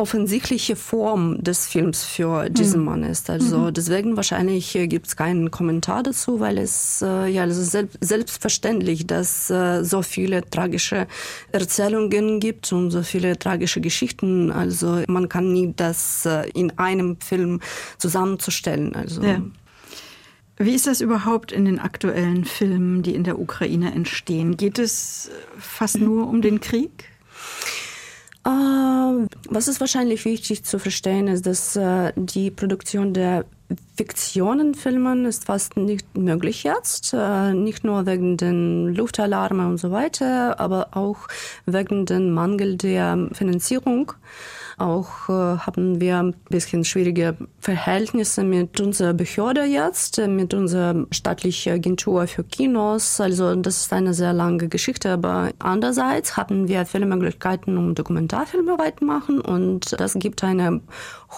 offensichtliche 0.00 0.76
Form 0.76 1.44
des 1.44 1.66
Films 1.66 2.04
für 2.04 2.48
diesen 2.48 2.80
mhm. 2.80 2.86
Mann 2.86 3.02
ist. 3.02 3.28
Also 3.28 3.58
mhm. 3.58 3.74
deswegen 3.74 4.16
wahrscheinlich 4.16 4.74
äh, 4.74 4.86
gibt 4.88 5.08
es 5.08 5.14
keinen 5.14 5.50
Kommentar 5.50 6.02
dazu, 6.02 6.40
weil 6.40 6.56
es 6.56 7.02
äh, 7.02 7.26
ja 7.26 7.42
also 7.42 7.62
selbst, 7.62 7.98
selbstverständlich, 8.00 9.06
dass 9.06 9.50
äh, 9.50 9.84
so 9.84 10.00
viele 10.00 10.48
tragische 10.48 11.06
Erzählungen 11.52 12.40
gibt 12.40 12.72
und 12.72 12.90
so 12.90 13.02
viele 13.02 13.38
tragische 13.38 13.82
Geschichten. 13.82 14.50
Also 14.50 15.02
man 15.06 15.28
kann 15.28 15.52
nie 15.52 15.74
das 15.76 16.24
äh, 16.24 16.48
in 16.54 16.78
einem 16.78 17.20
Film 17.20 17.60
zusammenzustellen. 17.98 18.94
Also 18.96 19.22
ja. 19.22 19.42
Wie 20.56 20.74
ist 20.74 20.86
das 20.86 21.02
überhaupt 21.02 21.52
in 21.52 21.66
den 21.66 21.78
aktuellen 21.78 22.46
Filmen, 22.46 23.02
die 23.02 23.14
in 23.14 23.24
der 23.24 23.38
Ukraine 23.38 23.92
entstehen? 23.94 24.56
Geht 24.56 24.78
es 24.78 25.30
fast 25.58 25.98
nur 25.98 26.26
um 26.26 26.40
den 26.40 26.60
Krieg? 26.60 27.09
Ähm, 28.46 29.28
was 29.48 29.68
ist 29.68 29.80
wahrscheinlich 29.80 30.24
wichtig 30.24 30.64
zu 30.64 30.78
verstehen, 30.78 31.28
ist, 31.28 31.46
dass 31.46 31.76
äh, 31.76 32.12
die 32.16 32.50
Produktion 32.50 33.12
der 33.12 33.44
Fiktionenfilmen 33.96 35.26
ist 35.26 35.44
fast 35.44 35.76
nicht 35.76 36.16
möglich 36.16 36.64
jetzt, 36.64 37.12
äh, 37.12 37.52
nicht 37.52 37.84
nur 37.84 38.06
wegen 38.06 38.36
den 38.36 38.94
Luftalarmen 38.94 39.66
und 39.66 39.78
so 39.78 39.90
weiter, 39.90 40.58
aber 40.58 40.88
auch 40.92 41.28
wegen 41.66 42.06
dem 42.06 42.32
Mangel 42.32 42.76
der 42.76 43.28
Finanzierung. 43.32 44.12
Auch 44.80 45.28
äh, 45.28 45.58
haben 45.58 46.00
wir 46.00 46.22
ein 46.22 46.34
bisschen 46.48 46.86
schwierige 46.86 47.36
Verhältnisse 47.58 48.44
mit 48.44 48.80
unserer 48.80 49.12
Behörde 49.12 49.64
jetzt, 49.64 50.18
äh, 50.18 50.26
mit 50.26 50.54
unserer 50.54 51.04
staatlichen 51.10 51.74
Agentur 51.74 52.26
für 52.26 52.44
Kinos. 52.44 53.20
Also 53.20 53.54
das 53.56 53.82
ist 53.82 53.92
eine 53.92 54.14
sehr 54.14 54.32
lange 54.32 54.68
Geschichte, 54.68 55.10
aber 55.10 55.50
andererseits 55.58 56.38
haben 56.38 56.66
wir 56.66 56.86
viele 56.86 57.04
Möglichkeiten, 57.04 57.76
um 57.76 57.94
Dokumentarfilme 57.94 58.78
weitermachen 58.78 59.42
und 59.42 60.00
das 60.00 60.14
gibt 60.14 60.42
eine 60.42 60.80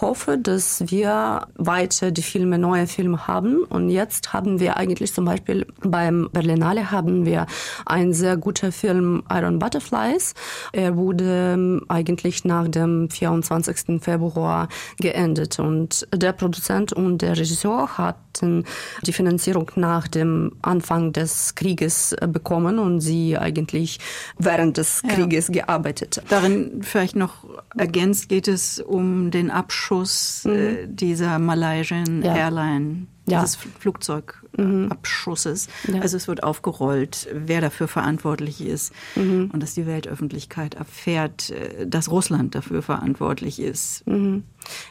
hoffe, 0.00 0.38
dass 0.38 0.90
wir 0.90 1.46
weiter 1.56 2.10
die 2.10 2.22
Filme, 2.22 2.58
neue 2.58 2.86
Filme 2.86 3.26
haben. 3.26 3.64
Und 3.64 3.90
jetzt 3.90 4.32
haben 4.32 4.58
wir 4.58 4.76
eigentlich 4.76 5.12
zum 5.12 5.26
Beispiel 5.26 5.66
beim 5.82 6.30
Berlinale 6.32 6.90
haben 6.90 7.26
wir 7.26 7.46
einen 7.84 8.12
sehr 8.14 8.36
guten 8.36 8.72
Film 8.72 9.22
Iron 9.30 9.58
Butterflies. 9.58 10.34
Er 10.72 10.96
wurde 10.96 11.82
eigentlich 11.88 12.44
nach 12.44 12.68
dem 12.68 13.10
24. 13.10 14.02
Februar 14.02 14.68
geendet. 14.98 15.58
Und 15.58 16.08
der 16.14 16.32
Produzent 16.32 16.92
und 16.92 17.18
der 17.18 17.36
Regisseur 17.36 17.98
hatten 17.98 18.64
die 19.02 19.12
Finanzierung 19.12 19.70
nach 19.76 20.08
dem 20.08 20.52
Anfang 20.62 21.12
des 21.12 21.54
Krieges 21.54 22.16
bekommen 22.28 22.78
und 22.78 23.00
sie 23.00 23.36
eigentlich 23.36 24.00
während 24.38 24.78
des 24.78 25.02
Krieges 25.02 25.48
ja. 25.48 25.64
gearbeitet. 25.64 26.22
Darin 26.30 26.80
vielleicht 26.82 27.14
noch 27.14 27.44
ergänzt 27.76 28.30
geht 28.30 28.48
es 28.48 28.80
um 28.80 29.30
den 29.30 29.50
Abschluss 29.50 29.81
Abschuss 29.82 30.44
mhm. 30.44 30.52
äh, 30.52 30.86
dieser 30.86 31.38
Malaysian 31.38 32.22
ja. 32.22 32.34
Airline, 32.36 33.08
dieses 33.40 33.56
ja. 33.56 33.70
Flugzeugabschusses. 33.78 35.68
Mhm. 35.86 35.94
Ja. 35.94 36.02
Also 36.02 36.16
es 36.16 36.28
wird 36.28 36.42
aufgerollt, 36.42 37.28
wer 37.32 37.60
dafür 37.60 37.88
verantwortlich 37.88 38.60
ist 38.60 38.92
mhm. 39.14 39.50
und 39.52 39.62
dass 39.62 39.74
die 39.74 39.86
Weltöffentlichkeit 39.86 40.74
erfährt, 40.74 41.50
äh, 41.50 41.86
dass 41.86 42.10
Russland 42.10 42.54
dafür 42.54 42.82
verantwortlich 42.82 43.60
ist. 43.60 44.06
Mhm. 44.06 44.44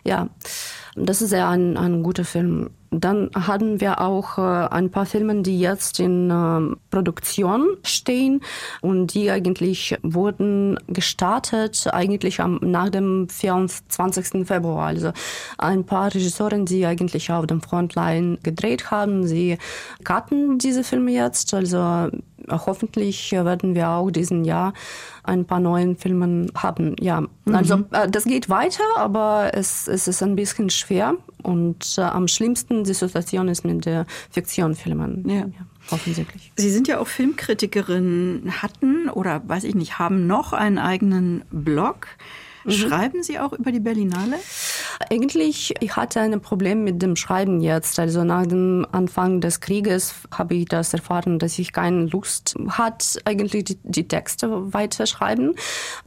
Ja. 0.04 0.30
Das 0.96 1.22
ist 1.22 1.32
ja 1.32 1.50
ein, 1.50 1.78
ein 1.78 2.04
guter 2.04 2.26
Film. 2.26 2.72
Dann 2.90 3.30
hatten 3.34 3.80
wir 3.80 4.02
auch 4.02 4.38
äh, 4.38 4.42
ein 4.42 4.92
paar 4.92 5.06
Filme, 5.06 5.42
die 5.42 5.58
jetzt 5.58 6.02
in 6.02 6.30
äh, 6.30 6.76
Produktion 6.90 7.78
stehen 7.84 8.42
und 8.82 9.14
die 9.14 9.32
eigentlich 9.32 9.98
wurden 10.04 10.78
gestartet 10.88 11.88
eigentlich 11.94 12.42
am, 12.42 12.60
nach 12.62 12.90
dem 12.90 13.30
24. 13.30 14.46
Februar. 14.46 14.88
Also 14.88 15.14
ein 15.58 15.86
paar 15.86 16.14
Regisseuren, 16.14 16.66
die 16.66 16.86
eigentlich 16.86 17.32
auf 17.32 17.48
dem 17.48 17.62
Frontline 17.62 18.31
gedreht 18.44 18.92
haben, 18.92 19.26
sie 19.28 19.58
cutten 20.04 20.58
diese 20.58 20.84
Filme 20.84 21.12
jetzt. 21.12 21.54
Also 21.54 22.10
hoffentlich 22.50 23.32
werden 23.32 23.76
wir 23.76 23.90
auch 23.90 24.12
diesen 24.12 24.44
Jahr 24.44 24.74
ein 25.24 25.46
paar 25.46 25.60
neuen 25.60 25.98
Filme 25.98 26.48
haben. 26.56 26.96
Ja, 27.00 27.24
also 27.52 27.78
mhm. 27.78 27.88
äh, 27.92 28.10
das 28.10 28.26
geht 28.26 28.50
weiter, 28.50 28.84
aber 28.98 29.52
es, 29.54 29.88
es 29.88 30.08
ist 30.08 30.24
ein 30.24 30.36
bisschen 30.36 30.70
schwer 30.70 31.16
und 31.44 31.96
äh, 31.98 32.02
am 32.02 32.28
schlimmsten 32.28 32.84
die 32.84 32.94
Situation 32.94 33.48
ist 33.48 33.64
mit 33.64 33.86
der 33.86 34.06
Fiktionfilmen. 34.32 35.28
Ja. 35.28 35.36
ja. 35.36 35.66
Offensichtlich. 35.90 36.52
Sie 36.56 36.70
sind 36.70 36.88
ja 36.88 37.00
auch 37.00 37.08
Filmkritikerin, 37.08 38.52
hatten 38.62 39.10
oder 39.10 39.42
weiß 39.48 39.64
ich 39.64 39.76
nicht, 39.76 40.00
haben 40.00 40.28
noch 40.28 40.54
einen 40.54 40.78
eigenen 40.78 41.44
Blog. 41.52 42.08
Mhm. 42.64 42.72
Schreiben 42.72 43.24
Sie 43.24 43.40
auch 43.40 43.54
über 43.54 43.72
die 43.72 43.80
Berlinale? 43.80 44.38
Eigentlich, 45.10 45.74
ich 45.80 45.96
hatte 45.96 46.20
ein 46.22 46.40
Problem 46.42 46.84
mit 46.84 47.02
dem 47.02 47.16
Schreiben 47.16 47.62
jetzt. 47.62 48.00
Also 48.00 48.24
nach 48.24 48.46
dem 48.46 48.86
Anfang 48.92 49.42
des 49.42 49.60
Krieges 49.60 50.14
habe 50.32 50.56
ich 50.56 50.66
das 50.66 50.94
erfahren, 50.94 51.40
dass 51.40 51.58
ich 51.60 51.74
keine 51.74 52.06
Lust 52.06 52.56
hat, 52.70 53.20
eigentlich 53.26 53.66
die, 53.66 53.78
die 53.84 54.08
Texte 54.08 54.74
weiterschreiben. 54.74 55.56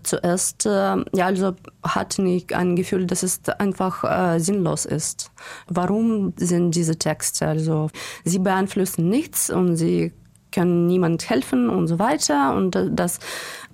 Zuerst, 0.03 0.67
äh, 0.67 0.69
ja, 0.69 1.27
also 1.27 1.55
hatte 1.83 2.23
ich 2.23 2.55
ein 2.55 2.77
Gefühl, 2.77 3.07
dass 3.07 3.23
es 3.23 3.41
einfach 3.59 4.05
äh, 4.05 4.39
sinnlos 4.39 4.85
ist. 4.85 5.31
Warum 5.69 6.33
sind 6.37 6.75
diese 6.75 6.97
Texte? 6.97 7.47
Also 7.47 7.91
sie 8.25 8.39
beeinflussen 8.39 9.09
nichts 9.09 9.51
und 9.51 9.77
sie 9.77 10.13
können 10.55 10.87
niemand 10.87 11.29
helfen 11.29 11.69
und 11.69 11.87
so 11.87 11.99
weiter. 11.99 12.55
Und 12.55 12.79
das 12.91 13.19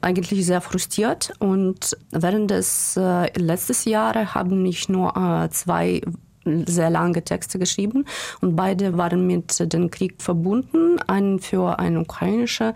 eigentlich 0.01 0.47
sehr 0.47 0.61
frustriert. 0.61 1.33
Und 1.39 1.97
während 2.11 2.51
des 2.51 2.97
äh, 2.97 3.31
letzten 3.39 3.91
Jahres 3.91 4.35
haben 4.35 4.65
ich 4.65 4.89
nur 4.89 5.17
äh, 5.17 5.51
zwei 5.51 6.01
sehr 6.45 6.91
lange 6.91 7.23
Texte 7.23 7.59
geschrieben 7.59 8.07
und 8.41 8.57
beide 8.57 8.97
waren 8.97 9.27
mit 9.27 9.73
dem 9.73 9.91
Krieg 9.91 10.23
verbunden. 10.23 10.99
Einen 11.07 11.39
für 11.39 11.79
eine 11.79 12.01
ukrainische 12.01 12.75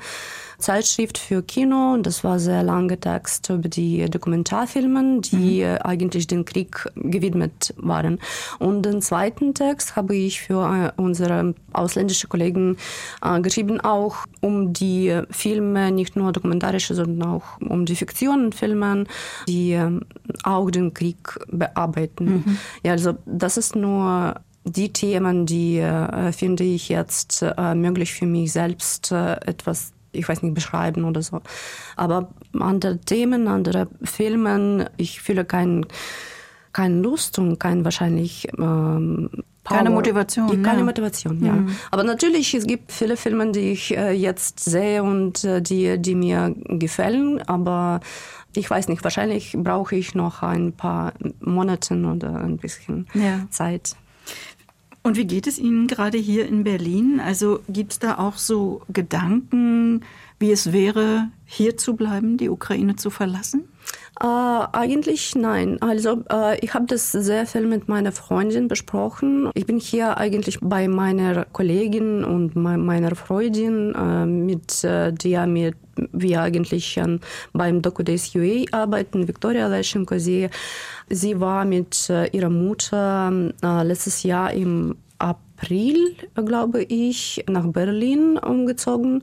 Zeitschrift 0.58 1.18
für 1.18 1.42
Kino. 1.42 1.96
Das 1.99 2.25
war 2.25 2.38
sehr 2.38 2.62
lange 2.62 2.99
Text 2.99 3.50
über 3.50 3.68
die 3.68 4.08
Dokumentarfilme, 4.08 5.20
die 5.20 5.64
mhm. 5.64 5.78
eigentlich 5.82 6.26
den 6.26 6.44
Krieg 6.44 6.88
gewidmet 6.94 7.75
waren. 7.76 8.18
Und 8.58 8.82
den 8.82 9.02
zweiten 9.02 9.54
Text 9.54 9.96
habe 9.96 10.14
ich 10.16 10.40
für 10.40 10.92
äh, 10.96 11.00
unsere 11.00 11.54
ausländischen 11.73 12.28
Kollegen 12.28 12.76
äh, 13.23 13.40
geschrieben, 13.40 13.80
auch 13.80 14.16
um 14.40 14.73
die 14.73 15.20
Filme, 15.30 15.90
nicht 15.90 16.16
nur 16.16 16.32
dokumentarische, 16.32 16.94
sondern 16.94 17.28
auch 17.28 17.61
um 17.61 17.87
die 17.87 17.96
Fiktionenfilme, 17.96 19.04
die 19.49 19.73
äh, 19.73 20.00
auch 20.42 20.70
den 20.70 20.94
Krieg 20.94 21.38
bearbeiten. 21.49 22.25
Mhm. 22.25 22.58
Ja, 22.82 22.92
also 22.92 23.14
das 23.26 23.56
ist 23.56 23.76
nur 23.76 24.34
die 24.64 24.92
Themen, 24.92 25.46
die 25.46 25.78
äh, 25.78 26.32
finde 26.32 26.64
ich 26.64 26.88
jetzt 26.88 27.42
äh, 27.42 27.75
möglich 27.75 28.14
für 28.14 28.26
mich 28.26 28.52
selbst 28.52 29.12
äh, 29.12 29.34
etwas 29.46 29.93
ich 30.14 30.28
weiß 30.28 30.42
nicht, 30.42 30.54
beschreiben 30.54 31.04
oder 31.04 31.23
so. 31.23 31.40
Aber 31.97 32.30
andere 32.59 32.99
Themen, 32.99 33.49
andere 33.49 33.88
Filme, 34.02 34.90
ich 34.97 35.21
fühle 35.21 35.44
keinen 35.44 35.87
keine 36.73 37.00
Lust 37.00 37.38
und 37.38 37.59
kein 37.59 37.85
wahrscheinlich 37.85 38.49
ähm, 38.59 39.30
Power. 39.64 39.78
Keine 39.78 39.90
Motivation. 39.90 40.49
Ja, 40.49 40.62
keine 40.62 40.80
ja. 40.80 40.85
Motivation, 40.85 41.42
ja. 41.42 41.52
Mhm. 41.52 41.75
Aber 41.90 42.04
natürlich, 42.04 42.52
es 42.52 42.66
gibt 42.66 42.92
viele 42.92 43.16
Filme, 43.16 43.50
die 43.52 43.73
ich 43.73 43.97
äh, 43.97 44.12
jetzt 44.12 44.61
sehe 44.61 45.02
und 45.02 45.42
äh, 45.44 45.62
die, 45.62 45.97
die 45.99 46.14
mir 46.14 46.54
gefallen, 46.68 47.40
aber 47.47 48.00
ich 48.54 48.68
weiß 48.68 48.88
nicht, 48.88 49.02
wahrscheinlich 49.02 49.56
brauche 49.56 49.97
ich 49.97 50.14
noch 50.14 50.42
ein 50.42 50.73
paar 50.73 51.14
Monate 51.40 51.94
oder 51.94 52.37
ein 52.40 52.59
bisschen 52.59 53.06
ja. 53.14 53.47
Zeit. 53.50 53.97
Und 55.06 55.18
wie 55.18 55.26
geht 55.26 55.46
es 55.46 55.58
Ihnen 55.58 55.87
gerade 55.87 56.16
hier 56.16 56.49
in 56.49 56.64
Berlin? 56.64 57.20
Also 57.20 57.61
gibt 57.68 57.92
es 57.92 57.99
da 57.99 58.16
auch 58.16 58.38
so 58.38 58.80
Gedanken, 58.88 60.00
wie 60.38 60.53
es 60.53 60.73
wäre, 60.73 61.29
hier 61.45 61.76
zu 61.76 61.95
bleiben, 61.95 62.37
die 62.37 62.49
Ukraine 62.49 62.97
zu 62.97 63.11
verlassen? 63.11 63.69
Äh, 64.21 64.26
eigentlich 64.26 65.35
nein. 65.35 65.81
Also 65.83 66.23
äh, 66.31 66.59
ich 66.61 66.73
habe 66.75 66.87
das 66.87 67.11
sehr 67.12 67.47
viel 67.47 67.67
mit 67.67 67.88
meiner 67.88 68.12
Freundin 68.12 68.68
besprochen. 68.68 69.51
Ich 69.55 69.66
bin 69.66 69.79
hier 69.79 70.18
eigentlich 70.18 70.59
bei 70.61 70.87
meiner 70.87 71.44
Kollegin 71.47 72.25
und 72.25 72.55
me 72.55 72.79
meiner 72.79 73.16
Freundin, 73.16 73.94
äh, 73.94 74.27
mit 74.27 74.85
äh, 74.85 75.12
der 75.12 75.47
mit 75.47 75.77
wir 76.12 76.42
eigentlich 76.42 76.97
äh, 76.97 77.18
beim 77.53 77.83
DocuDays 77.83 78.35
UA 78.35 78.64
arbeiten, 78.73 79.29
Victoria 79.29 79.66
Leschenko. 79.68 80.18
Sie, 80.18 80.49
sie 81.09 81.40
war 81.40 81.64
mit 81.64 82.09
äh, 82.11 82.29
ihrer 82.29 82.51
Mutter 82.51 83.33
äh, 83.62 83.83
letztes 83.83 84.23
Jahr 84.23 84.53
im 84.53 84.97
April, 85.18 86.16
glaube 86.35 86.83
ich, 86.83 87.44
nach 87.49 87.66
Berlin 87.66 88.38
umgezogen. 88.38 89.23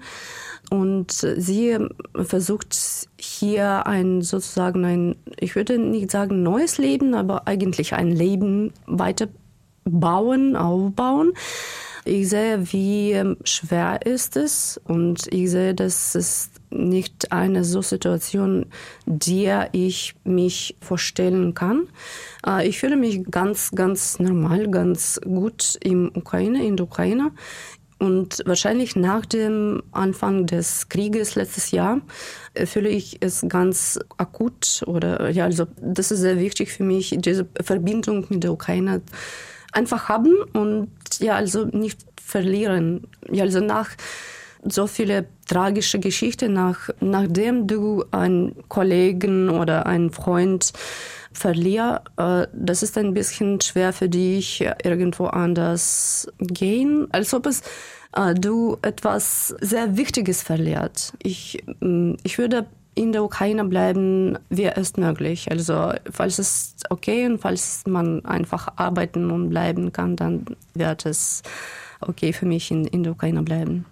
Und 0.69 1.11
sie 1.11 1.77
versucht 2.15 2.77
hier 3.17 3.85
ein 3.87 4.21
sozusagen 4.21 4.85
ein, 4.85 5.15
ich 5.37 5.55
würde 5.55 5.77
nicht 5.77 6.11
sagen 6.11 6.43
neues 6.43 6.77
Leben, 6.77 7.13
aber 7.13 7.47
eigentlich 7.47 7.93
ein 7.93 8.11
Leben 8.11 8.71
weiter 8.85 9.27
bauen, 9.83 10.55
aufbauen. 10.55 11.33
Ich 12.03 12.29
sehe, 12.29 12.71
wie 12.71 13.35
schwer 13.43 14.05
ist 14.05 14.35
es 14.35 14.81
und 14.85 15.27
ich 15.31 15.51
sehe, 15.51 15.75
dass 15.75 16.15
es 16.15 16.49
nicht 16.71 17.31
eine 17.31 17.63
so 17.63 17.81
Situation, 17.81 18.65
der 19.05 19.69
ich 19.73 20.15
mich 20.23 20.77
vorstellen 20.81 21.53
kann. 21.53 21.89
Äh, 22.45 22.67
ich 22.67 22.79
fühle 22.79 22.95
mich 22.95 23.29
ganz, 23.29 23.71
ganz 23.71 24.19
normal, 24.19 24.69
ganz 24.69 25.19
gut 25.23 25.77
in 25.83 26.09
Ukraine, 26.15 26.65
in 26.65 26.75
der 26.77 26.85
Ukraine. 26.85 27.31
Und 28.01 28.41
wahrscheinlich 28.47 28.95
nach 28.95 29.27
dem 29.27 29.83
Anfang 29.91 30.47
des 30.47 30.89
Krieges 30.89 31.35
letztes 31.35 31.69
Jahr 31.69 32.01
äh, 32.55 32.65
fühle 32.65 32.89
ich 32.89 33.17
es 33.19 33.45
ganz 33.47 33.99
akut 34.17 34.81
oder 34.87 35.29
ja, 35.29 35.43
also 35.45 35.67
das 35.79 36.09
ist 36.09 36.21
sehr 36.21 36.39
wichtig 36.39 36.71
für 36.73 36.83
mich, 36.83 37.15
diese 37.19 37.47
Verbindung 37.61 38.25
mit 38.29 38.43
der 38.43 38.53
Ukraine 38.53 39.03
einfach 39.71 40.09
haben 40.09 40.33
und 40.53 40.89
ja, 41.19 41.35
also 41.35 41.65
nicht 41.65 41.99
verlieren. 42.19 43.05
Ja, 43.29 43.43
also 43.43 43.59
nach 43.59 43.91
so 44.63 44.87
viele 44.87 45.25
tragische 45.47 45.99
Geschichte, 45.99 46.49
nach, 46.49 46.89
nachdem 46.99 47.67
du 47.67 48.03
einen 48.11 48.55
Kollegen 48.67 49.49
oder 49.49 49.85
einen 49.85 50.11
Freund 50.11 50.73
verlierst, 51.33 52.01
äh, 52.17 52.47
das 52.53 52.83
ist 52.83 52.97
ein 52.97 53.13
bisschen 53.13 53.61
schwer 53.61 53.93
für 53.93 54.09
dich, 54.09 54.65
irgendwo 54.83 55.27
anders 55.27 56.27
gehen, 56.39 57.07
als 57.11 57.33
ob 57.33 57.45
es 57.45 57.61
äh, 58.13 58.33
du 58.33 58.77
etwas 58.81 59.55
sehr 59.61 59.97
Wichtiges 59.97 60.41
verliert. 60.41 61.13
Ich, 61.23 61.63
mm, 61.79 62.13
ich 62.23 62.37
würde 62.37 62.65
in 62.93 63.13
der 63.13 63.23
Ukraine 63.23 63.63
bleiben, 63.63 64.37
wäre 64.49 64.79
es 64.79 64.97
möglich. 64.97 65.49
Also 65.49 65.93
falls 66.11 66.39
es 66.39 66.75
okay 66.89 67.25
und 67.25 67.39
falls 67.39 67.83
man 67.87 68.25
einfach 68.25 68.67
arbeiten 68.75 69.31
und 69.31 69.49
bleiben 69.49 69.93
kann, 69.93 70.17
dann 70.17 70.45
wird 70.73 71.05
es 71.05 71.41
okay 72.01 72.33
für 72.33 72.45
mich 72.45 72.69
in, 72.69 72.85
in 72.85 73.03
der 73.03 73.13
Ukraine 73.13 73.43
bleiben. 73.43 73.85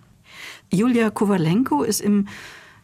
Julia 0.71 1.09
Kowalenko 1.09 1.83
ist 1.83 1.99
im 1.99 2.27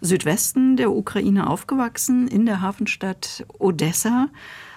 Südwesten 0.01 0.75
der 0.75 0.91
Ukraine 0.91 1.49
aufgewachsen, 1.49 2.27
in 2.27 2.45
der 2.45 2.61
Hafenstadt 2.61 3.45
Odessa. 3.59 4.29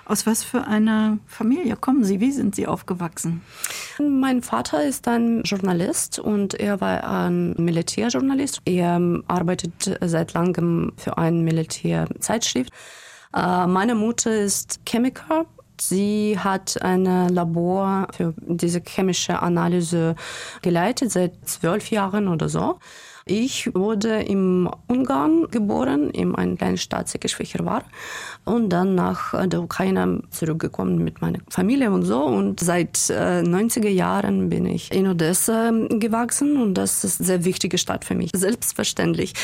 Aus 0.05 0.27
was 0.27 0.43
für 0.43 0.67
einer 0.67 1.19
Familie 1.27 1.77
kommen 1.77 2.05
Sie? 2.05 2.21
Wie 2.21 2.33
sind 2.33 2.55
Sie 2.55 2.67
aufgewachsen? 2.67 3.43
Mein 3.99 4.43
Vater 4.43 4.85
ist 4.85 5.07
ein 5.09 5.43
Journalist 5.43 6.19
und 6.19 6.55
er 6.55 6.81
war 6.81 7.05
ein 7.05 7.55
Militärjournalist. 7.59 8.61
Er 8.65 9.01
arbeitet 9.27 9.99
seit 10.01 10.33
langem 10.33 10.93
für 10.97 11.19
eine 11.19 11.43
Militärzeitschrift. 11.43 12.73
Äh, 13.35 13.67
meine 13.67 13.95
Mutter 13.95 14.35
ist 14.35 14.81
Chemiker 14.87 15.47
Sie 15.81 16.39
hat 16.39 16.81
ein 16.83 17.05
Labor 17.29 18.09
für 18.17 18.35
diese 18.41 18.81
chemische 18.81 19.41
Analyse 19.41 20.15
geleitet 20.63 21.13
seit 21.13 21.49
zwölf 21.49 21.91
Jahren 21.91 22.29
oder 22.29 22.49
so. 22.49 22.79
Ich 23.31 23.75
wurde 23.75 24.23
im 24.23 24.71
Ungarn 24.87 25.49
geboren, 25.51 26.09
in 26.11 26.35
einer 26.35 26.57
kleinen 26.57 26.79
Stadt 26.79 27.11
Sekeschwächer 27.11 27.59
und 28.47 28.71
dann 28.71 28.95
nach 28.95 29.35
der 29.47 29.61
Ukraine 29.63 30.23
zurückgekommen 30.31 31.05
mit 31.05 31.21
meiner 31.21 31.41
Familie 31.51 31.91
und 31.91 32.05
so. 32.05 32.23
Und 32.25 32.61
seit 32.61 33.11
äh, 33.11 33.43
90er 33.43 33.89
Jahren 33.89 34.49
bin 34.49 34.65
ich 34.65 34.93
in 34.93 35.07
Odessa 35.07 35.71
gewachsen 35.91 36.57
und 36.57 36.75
das 36.75 37.05
ist 37.05 37.21
eine 37.21 37.27
sehr 37.27 37.45
wichtige 37.45 37.77
Stadt 37.77 38.07
für 38.07 38.15
mich, 38.15 38.31
selbstverständlich. 38.35 39.35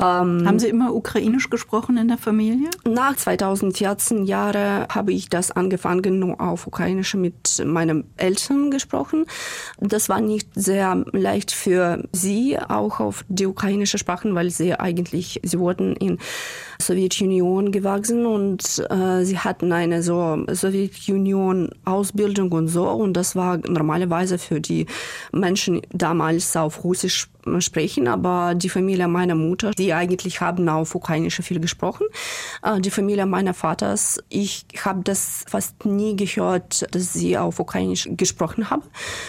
Ähm, 0.00 0.42
Haben 0.44 0.58
Sie 0.58 0.68
immer 0.68 0.92
ukrainisch 0.92 1.50
gesprochen 1.50 1.96
in 1.96 2.08
der 2.08 2.18
Familie? 2.18 2.70
Nach 2.84 3.14
2014 3.14 4.24
Jahren 4.24 4.88
habe 4.88 5.12
ich 5.12 5.28
das 5.28 5.52
angefangen, 5.52 6.18
nur 6.18 6.40
auf 6.40 6.66
ukrainisch 6.66 7.14
mit 7.14 7.62
meinen 7.64 8.04
Eltern 8.16 8.72
gesprochen. 8.72 9.26
Das 9.78 10.08
war 10.08 10.20
nicht 10.20 10.48
sehr 10.54 11.04
leicht 11.12 11.52
für 11.52 12.08
sie, 12.12 12.58
auch 12.58 13.03
auf 13.04 13.24
die 13.28 13.46
ukrainische 13.46 13.98
Sprache, 13.98 14.34
weil 14.34 14.50
sie 14.50 14.74
eigentlich, 14.74 15.40
sie 15.42 15.58
wurden 15.58 15.94
in 15.96 16.18
Sowjetunion 16.80 17.72
gewachsen 17.72 18.26
und 18.26 18.84
äh, 18.90 19.24
sie 19.24 19.38
hatten 19.38 19.72
eine 19.72 20.02
so 20.02 20.44
Sowjetunion 20.50 21.70
Ausbildung 21.84 22.52
und 22.52 22.68
so. 22.68 22.88
Und 22.88 23.14
das 23.14 23.36
war 23.36 23.58
normalerweise 23.58 24.38
für 24.38 24.60
die 24.60 24.86
Menschen 25.32 25.82
damals 25.92 26.56
auf 26.56 26.84
Russisch 26.84 27.28
sprechen, 27.58 28.08
aber 28.08 28.54
die 28.54 28.68
Familie 28.68 29.08
meiner 29.08 29.34
Mutter, 29.34 29.72
die 29.72 29.92
eigentlich 29.92 30.40
haben 30.40 30.68
auf 30.68 30.94
Ukrainisch 30.94 31.40
viel 31.42 31.60
gesprochen. 31.60 32.06
Äh, 32.62 32.80
die 32.80 32.90
Familie 32.90 33.26
meiner 33.26 33.54
Vaters, 33.54 34.18
ich 34.28 34.64
habe 34.82 35.02
das 35.04 35.44
fast 35.46 35.84
nie 35.84 36.16
gehört, 36.16 36.86
dass 36.94 37.12
sie 37.12 37.36
auf 37.36 37.60
Ukrainisch 37.60 38.08
gesprochen 38.12 38.70
haben, 38.70 38.84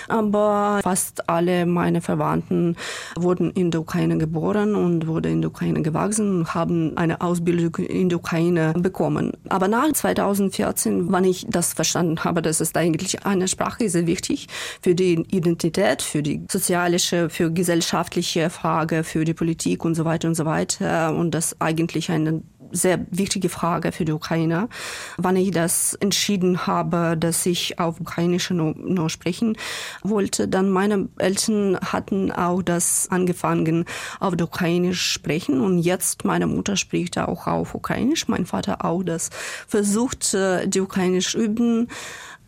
aber 0.07 0.79
fast 0.83 1.29
alle 1.29 1.65
meine 1.65 2.01
Verwandten 2.01 2.77
wurden 3.17 3.51
in 3.51 3.71
der 3.71 3.81
Ukraine 3.81 4.17
geboren 4.17 4.75
und 4.75 5.07
wurden 5.07 5.33
in 5.33 5.41
der 5.41 5.49
Ukraine 5.49 5.81
gewachsen 5.81 6.39
und 6.39 6.53
haben 6.53 6.95
eine 6.97 7.21
Ausbildung 7.21 7.34
in 7.39 8.09
der 8.09 8.17
Ukraine 8.19 8.73
bekommen. 8.77 9.31
Aber 9.49 9.67
nach 9.67 9.91
2014, 9.91 11.11
wann 11.11 11.23
ich 11.23 11.45
das 11.49 11.73
verstanden 11.73 12.23
habe, 12.23 12.41
dass 12.41 12.59
es 12.59 12.73
eigentlich 12.75 13.25
eine 13.25 13.47
Sprache 13.47 13.89
sehr 13.89 14.07
wichtig 14.07 14.47
für 14.81 14.95
die 14.95 15.23
Identität, 15.31 16.01
für 16.01 16.21
die 16.21 16.41
soziale, 16.49 16.99
für 16.99 17.51
Gesellschaft 17.51 17.95
gesellschaftliche 18.05 18.49
Frage 18.49 19.03
für 19.03 19.25
die 19.25 19.33
Politik 19.33 19.85
und 19.85 19.95
so 19.95 20.05
weiter 20.05 20.27
und 20.27 20.35
so 20.35 20.45
weiter. 20.45 21.15
Und 21.15 21.31
das 21.31 21.59
eigentlich 21.59 22.11
eine 22.11 22.41
sehr 22.75 23.05
wichtige 23.09 23.49
Frage 23.49 23.91
für 23.91 24.05
die 24.05 24.11
Ukraine. 24.11 24.69
Wann 25.17 25.35
ich 25.35 25.51
das 25.51 25.93
entschieden 25.95 26.67
habe, 26.67 27.15
dass 27.17 27.45
ich 27.45 27.79
auf 27.79 27.99
Ukrainisch 27.99 28.49
nur, 28.49 28.75
nur 28.75 29.09
sprechen 29.09 29.57
wollte, 30.03 30.47
dann 30.47 30.69
meine 30.69 31.09
Eltern 31.17 31.77
hatten 31.79 32.31
auch 32.31 32.61
das 32.61 33.07
angefangen, 33.09 33.85
auf 34.19 34.33
Ukrainisch 34.39 35.11
sprechen 35.11 35.61
und 35.61 35.79
jetzt 35.79 36.25
meine 36.25 36.47
Mutter 36.47 36.75
spricht 36.75 37.17
auch 37.17 37.47
auf 37.47 37.75
Ukrainisch, 37.75 38.27
mein 38.27 38.45
Vater 38.45 38.83
auch 38.83 39.03
das 39.03 39.29
versucht, 39.67 40.33
äh, 40.33 40.67
die 40.67 40.81
Ukrainisch 40.81 41.35
üben. 41.35 41.87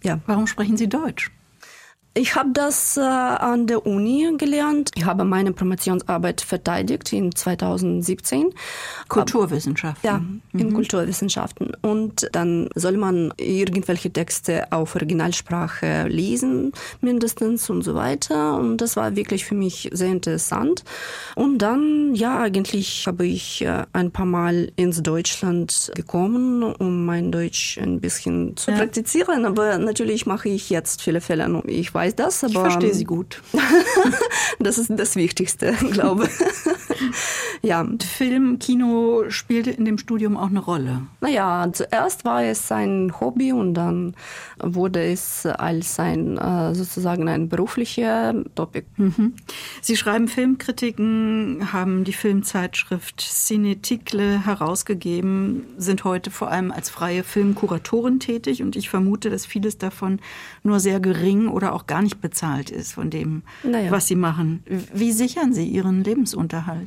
Ja. 0.04 0.20
Warum 0.26 0.48
sprechen 0.48 0.78
Sie 0.78 0.90
Deutsch? 0.90 1.32
Ich 2.18 2.34
habe 2.36 2.50
das 2.52 2.98
äh, 2.98 3.02
an 3.02 3.68
der 3.68 3.86
Uni 3.86 4.28
gelernt. 4.40 4.90
Ich 4.96 5.06
habe 5.06 5.24
meine 5.24 5.52
Promotionsarbeit 5.52 6.42
verteidigt 6.42 7.14
in 7.14 7.34
2017. 7.34 8.54
Kulturwissenschaften. 9.08 10.04
Ja, 10.04 10.22
in 10.60 10.70
mhm. 10.70 10.74
Kulturwissenschaften. 10.74 11.74
Und 11.84 12.28
dann 12.32 12.70
soll 12.74 12.98
man 12.98 13.32
irgendwelche 13.38 14.12
Texte 14.12 14.72
auf 14.72 14.96
Originalsprache 14.96 16.08
lesen, 16.08 16.72
mindestens 17.02 17.70
und 17.70 17.84
so 17.84 17.94
weiter. 17.94 18.58
Und 18.58 18.78
das 18.78 18.96
war 18.96 19.16
wirklich 19.16 19.46
für 19.46 19.56
mich 19.56 19.90
sehr 19.94 20.10
interessant. 20.10 20.84
Und 21.36 21.60
dann, 21.60 22.16
ja, 22.16 22.40
eigentlich 22.40 23.06
habe 23.06 23.28
ich 23.28 23.62
äh, 23.62 23.84
ein 23.94 24.10
paar 24.10 24.26
Mal 24.26 24.72
ins 24.76 25.04
Deutschland 25.04 25.92
gekommen, 25.94 26.64
um 26.64 27.06
mein 27.06 27.32
Deutsch 27.32 27.78
ein 27.78 28.00
bisschen 28.02 28.58
zu 28.58 28.72
ja. 28.72 28.78
praktizieren. 28.78 29.46
Aber 29.46 29.78
natürlich 29.78 30.26
mache 30.26 30.50
ich 30.50 30.72
jetzt 30.72 31.04
viele 31.04 31.22
Fälle. 31.22 31.62
Ich 31.68 31.94
weiß 31.94 32.07
weiß 32.08 32.16
das, 32.16 32.44
aber. 32.44 32.54
Ich 32.54 32.60
verstehe 32.60 32.94
sie 32.94 33.04
gut. 33.04 33.42
das 34.60 34.78
ist 34.78 34.92
das 34.96 35.16
Wichtigste, 35.16 35.74
glaube 35.92 36.26
ich. 36.26 36.32
Ja. 37.62 37.86
Film, 38.00 38.60
Kino 38.60 39.26
spielte 39.30 39.72
in 39.72 39.86
dem 39.86 39.98
Studium 39.98 40.38
auch 40.38 40.50
eine 40.50 40.60
Rolle. 40.60 41.02
Naja, 41.22 41.68
zuerst 41.72 42.26
war 42.26 42.44
es 42.44 42.72
ein 42.72 43.14
Hobby 43.20 43.52
und 43.52 43.74
dann 43.74 44.16
wurde 44.60 45.04
es 45.04 45.46
als 45.46 46.00
ein 46.00 46.38
äh, 46.38 46.74
sozusagen 46.74 47.28
ein 47.28 47.50
beruflicher 47.50 48.34
Topic. 48.56 48.86
Mhm. 48.98 49.34
Sie 49.82 49.96
schreiben 49.96 50.28
Filmkritiken, 50.28 51.74
haben 51.74 52.04
die 52.04 52.14
Filmzeitschrift 52.14 53.22
Cinetikle 53.22 54.46
herausgegeben, 54.46 55.66
sind 55.78 56.04
heute 56.04 56.32
vor 56.32 56.50
allem 56.52 56.72
als 56.72 56.90
freie 56.90 57.24
Filmkuratorin 57.24 58.20
tätig 58.20 58.64
und 58.64 58.76
ich 58.76 58.90
vermute, 58.90 59.30
dass 59.30 59.46
vieles 59.46 59.78
davon 59.78 60.20
nur 60.64 60.80
sehr 60.80 61.00
gering 61.00 61.48
oder 61.48 61.74
auch 61.74 61.88
gar 61.88 62.02
nicht 62.02 62.22
bezahlt 62.22 62.70
ist 62.70 62.94
von 62.94 63.10
dem, 63.10 63.44
naja. 63.64 63.92
was 63.92 64.08
Sie 64.08 64.16
machen. 64.16 64.64
Wie 64.94 65.12
sichern 65.12 65.54
Sie 65.54 65.68
Ihren 65.68 66.04
Lebensunterhalt? 66.04 66.87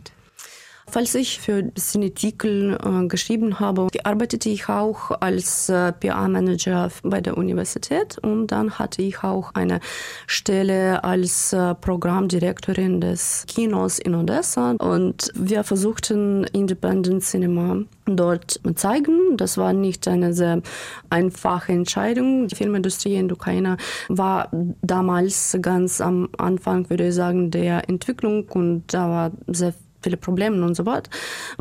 Falls 0.90 1.14
ich 1.14 1.38
für 1.38 1.72
Cinetikel 1.74 2.76
äh, 2.82 3.06
geschrieben 3.06 3.60
habe, 3.60 3.86
arbeitete 4.02 4.48
ich 4.48 4.68
auch 4.68 5.12
als 5.20 5.68
äh, 5.68 5.92
PR-Manager 5.92 6.90
bei 7.04 7.20
der 7.20 7.38
Universität 7.38 8.18
und 8.18 8.48
dann 8.48 8.78
hatte 8.78 9.00
ich 9.02 9.22
auch 9.22 9.54
eine 9.54 9.78
Stelle 10.26 11.04
als 11.04 11.52
äh, 11.52 11.76
Programmdirektorin 11.76 13.00
des 13.00 13.44
Kinos 13.46 14.00
in 14.00 14.16
Odessa 14.16 14.72
und 14.72 15.30
wir 15.34 15.62
versuchten 15.62 16.42
Independent 16.44 17.22
Cinema 17.22 17.76
dort 18.06 18.60
zeigen. 18.74 19.36
Das 19.36 19.58
war 19.58 19.72
nicht 19.72 20.08
eine 20.08 20.32
sehr 20.32 20.60
einfache 21.08 21.70
Entscheidung. 21.70 22.48
Die 22.48 22.56
Filmindustrie 22.56 23.14
in 23.14 23.28
der 23.28 23.36
Ukraine 23.36 23.76
war 24.08 24.48
damals 24.82 25.56
ganz 25.62 26.00
am 26.00 26.30
Anfang, 26.36 26.90
würde 26.90 27.08
ich 27.08 27.14
sagen, 27.14 27.52
der 27.52 27.88
Entwicklung 27.88 28.48
und 28.48 28.84
da 28.88 29.08
war 29.08 29.30
sehr 29.46 29.72
viele 30.02 30.16
Probleme 30.16 30.64
und 30.64 30.74
so 30.74 30.86
weiter. 30.86 31.10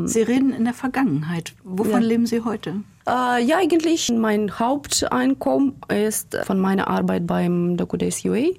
Sie 0.03 0.21
reden 0.21 0.53
in 0.53 0.65
der 0.65 0.73
Vergangenheit. 0.73 1.53
Wovon 1.63 2.01
ja. 2.01 2.07
leben 2.07 2.25
Sie 2.25 2.41
heute? 2.41 2.81
Äh, 3.07 3.43
ja, 3.43 3.57
eigentlich 3.57 4.11
mein 4.11 4.59
Haupteinkommen 4.59 5.75
ist 5.87 6.37
von 6.43 6.59
meiner 6.59 6.87
Arbeit 6.87 7.25
beim 7.25 7.75
DocuDays 7.75 8.23
UA. 8.25 8.51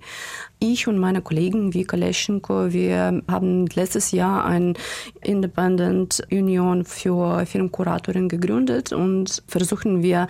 Ich 0.59 0.87
und 0.89 0.99
meine 0.99 1.23
Kollegen 1.23 1.73
Vika 1.73 1.97
Leschenko, 1.97 2.73
wir 2.73 3.23
haben 3.29 3.67
letztes 3.69 4.11
Jahr 4.11 4.45
ein 4.45 4.75
Independent 5.23 6.23
Union 6.31 6.85
für 6.85 7.47
Filmkuratoren 7.47 8.29
gegründet 8.29 8.93
und 8.93 9.43
versuchen 9.47 10.03
wir 10.03 10.27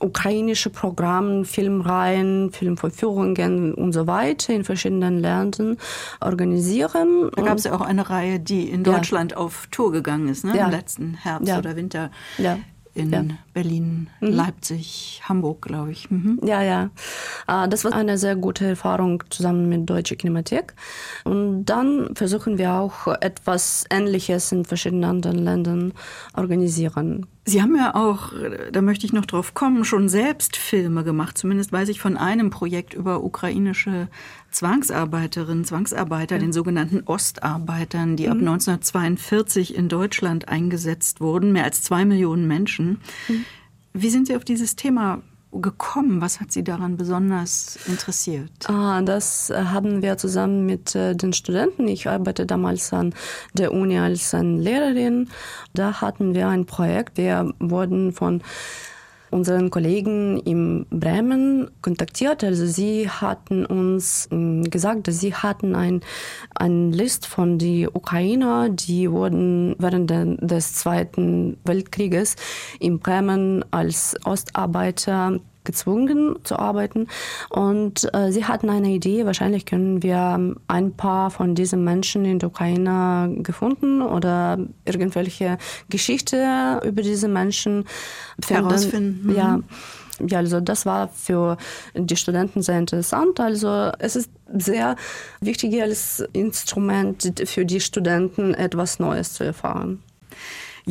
ukrainische 0.00 0.70
Programme, 0.70 1.44
Filmreihen, 1.44 2.50
Filmvorführungen 2.50 3.74
und 3.74 3.92
so 3.92 4.06
weiter 4.06 4.54
in 4.54 4.64
verschiedenen 4.64 5.20
Ländern 5.20 5.76
organisieren. 6.20 7.30
Da 7.36 7.42
gab 7.42 7.58
es 7.58 7.64
ja 7.64 7.74
auch 7.74 7.80
eine 7.80 8.08
Reihe, 8.08 8.40
die 8.40 8.68
in 8.68 8.84
Deutschland 8.84 9.32
ja. 9.32 9.36
auf 9.38 9.68
Tour 9.70 9.92
gegangen 9.92 10.28
ist, 10.28 10.44
ne? 10.44 10.56
Ja. 10.56 10.66
im 10.66 10.70
letzten 10.70 11.14
Herbst 11.14 11.48
ja. 11.48 11.58
oder 11.58 11.76
Winter. 11.76 12.10
Ja 12.38 12.58
in 12.94 13.10
ja. 13.12 13.24
Berlin, 13.52 14.08
mhm. 14.20 14.28
Leipzig, 14.28 15.20
Hamburg, 15.24 15.62
glaube 15.62 15.92
ich. 15.92 16.10
Mhm. 16.10 16.40
Ja, 16.44 16.62
ja. 16.62 16.90
Ah, 17.46 17.66
das 17.66 17.84
war 17.84 17.92
eine 17.92 18.18
sehr 18.18 18.36
gute 18.36 18.66
Erfahrung 18.66 19.22
zusammen 19.30 19.68
mit 19.68 19.88
Deutsche 19.88 20.16
Kinemathek. 20.16 20.74
Und 21.24 21.66
dann 21.66 22.14
versuchen 22.14 22.58
wir 22.58 22.72
auch 22.72 23.06
etwas 23.20 23.84
Ähnliches 23.90 24.50
in 24.52 24.64
verschiedenen 24.64 25.04
anderen 25.04 25.38
Ländern 25.38 25.92
organisieren. 26.34 27.26
Sie 27.46 27.62
haben 27.62 27.74
ja 27.74 27.94
auch, 27.94 28.32
da 28.70 28.82
möchte 28.82 29.06
ich 29.06 29.12
noch 29.12 29.24
drauf 29.24 29.54
kommen, 29.54 29.84
schon 29.84 30.08
selbst 30.08 30.56
Filme 30.56 31.04
gemacht. 31.04 31.38
Zumindest 31.38 31.72
weiß 31.72 31.88
ich 31.88 31.98
von 31.98 32.16
einem 32.16 32.50
Projekt 32.50 32.92
über 32.92 33.24
ukrainische 33.24 34.08
Zwangsarbeiterinnen, 34.50 35.64
Zwangsarbeiter, 35.64 36.36
ja. 36.36 36.40
den 36.40 36.52
sogenannten 36.52 37.02
Ostarbeitern, 37.06 38.16
die 38.16 38.26
mhm. 38.26 38.32
ab 38.32 38.38
1942 38.38 39.74
in 39.74 39.88
Deutschland 39.88 40.48
eingesetzt 40.48 41.20
wurden, 41.20 41.52
mehr 41.52 41.64
als 41.64 41.82
zwei 41.82 42.04
Millionen 42.04 42.46
Menschen. 42.46 43.00
Mhm. 43.28 43.44
Wie 43.94 44.10
sind 44.10 44.26
Sie 44.26 44.36
auf 44.36 44.44
dieses 44.44 44.76
Thema 44.76 45.22
gekommen? 45.52 46.20
Was 46.20 46.40
hat 46.40 46.52
Sie 46.52 46.64
daran 46.64 46.96
besonders 46.96 47.78
interessiert? 47.86 48.68
Ah, 48.68 49.02
das 49.02 49.50
äh, 49.50 49.64
haben 49.64 50.02
wir 50.02 50.16
zusammen 50.16 50.66
mit 50.66 50.94
äh, 50.94 51.14
den 51.14 51.32
Studenten. 51.32 51.88
Ich 51.88 52.08
arbeite 52.08 52.46
damals 52.46 52.92
an 52.92 53.14
der 53.54 53.72
Uni 53.72 53.98
als 53.98 54.32
Lehrerin. 54.32 55.28
Da 55.74 56.00
hatten 56.00 56.34
wir 56.34 56.48
ein 56.48 56.66
Projekt. 56.66 57.16
Wir 57.16 57.52
wurden 57.58 58.12
von 58.12 58.42
unseren 59.30 59.70
Kollegen 59.70 60.38
in 60.40 60.86
Bremen 60.90 61.70
kontaktiert. 61.82 62.44
Also 62.44 62.66
sie 62.66 63.08
hatten 63.08 63.64
uns 63.64 64.28
hm, 64.30 64.64
gesagt, 64.64 65.08
dass 65.08 65.20
sie 65.20 65.34
hatten 65.34 65.74
ein, 65.74 66.00
ein 66.54 66.92
List 66.92 67.26
von 67.26 67.58
die 67.58 67.88
Ukrainer, 67.88 68.68
die 68.68 69.10
wurden 69.10 69.74
während 69.78 70.10
des 70.10 70.74
Zweiten 70.74 71.58
Weltkrieges 71.64 72.36
in 72.78 72.98
Bremen 72.98 73.64
als 73.70 74.16
Ostarbeiter 74.24 75.40
gezwungen 75.64 76.36
zu 76.44 76.58
arbeiten. 76.58 77.08
Und 77.48 78.12
äh, 78.14 78.32
sie 78.32 78.44
hatten 78.44 78.70
eine 78.70 78.90
Idee, 78.90 79.26
wahrscheinlich 79.26 79.66
können 79.66 80.02
wir 80.02 80.56
ein 80.68 80.92
paar 80.96 81.30
von 81.30 81.54
diesen 81.54 81.84
Menschen 81.84 82.24
in 82.24 82.38
der 82.38 82.48
Ukraine 82.48 83.34
gefunden 83.42 84.02
oder 84.02 84.58
irgendwelche 84.84 85.58
Geschichte 85.88 86.80
über 86.84 87.02
diese 87.02 87.28
Menschen 87.28 87.84
finden. 88.42 88.66
herausfinden. 88.66 89.34
Ja. 89.34 89.56
Mhm. 89.58 89.64
Ja, 90.28 90.38
also 90.38 90.60
das 90.60 90.84
war 90.84 91.08
für 91.08 91.56
die 91.94 92.16
Studenten 92.16 92.62
sehr 92.62 92.78
interessant. 92.78 93.40
Also 93.40 93.90
es 93.98 94.16
ist 94.16 94.30
sehr 94.52 94.96
wichtig 95.40 95.80
als 95.80 96.22
Instrument 96.32 97.32
für 97.46 97.64
die 97.64 97.80
Studenten 97.80 98.54
etwas 98.54 98.98
Neues 98.98 99.32
zu 99.32 99.44
erfahren. 99.44 100.02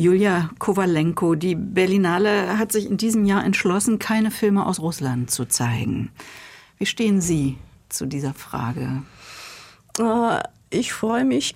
Julia 0.00 0.48
Kowalenko, 0.58 1.34
die 1.34 1.54
Berlinale 1.54 2.58
hat 2.58 2.72
sich 2.72 2.86
in 2.86 2.96
diesem 2.96 3.26
Jahr 3.26 3.44
entschlossen, 3.44 3.98
keine 3.98 4.30
Filme 4.30 4.64
aus 4.64 4.80
Russland 4.80 5.30
zu 5.30 5.44
zeigen. 5.44 6.10
Wie 6.78 6.86
stehen 6.86 7.20
Sie 7.20 7.58
zu 7.90 8.06
dieser 8.06 8.32
Frage? 8.32 9.02
Äh, 10.70 10.78
ich 10.78 10.92
freue 10.92 11.24
mich. 11.24 11.54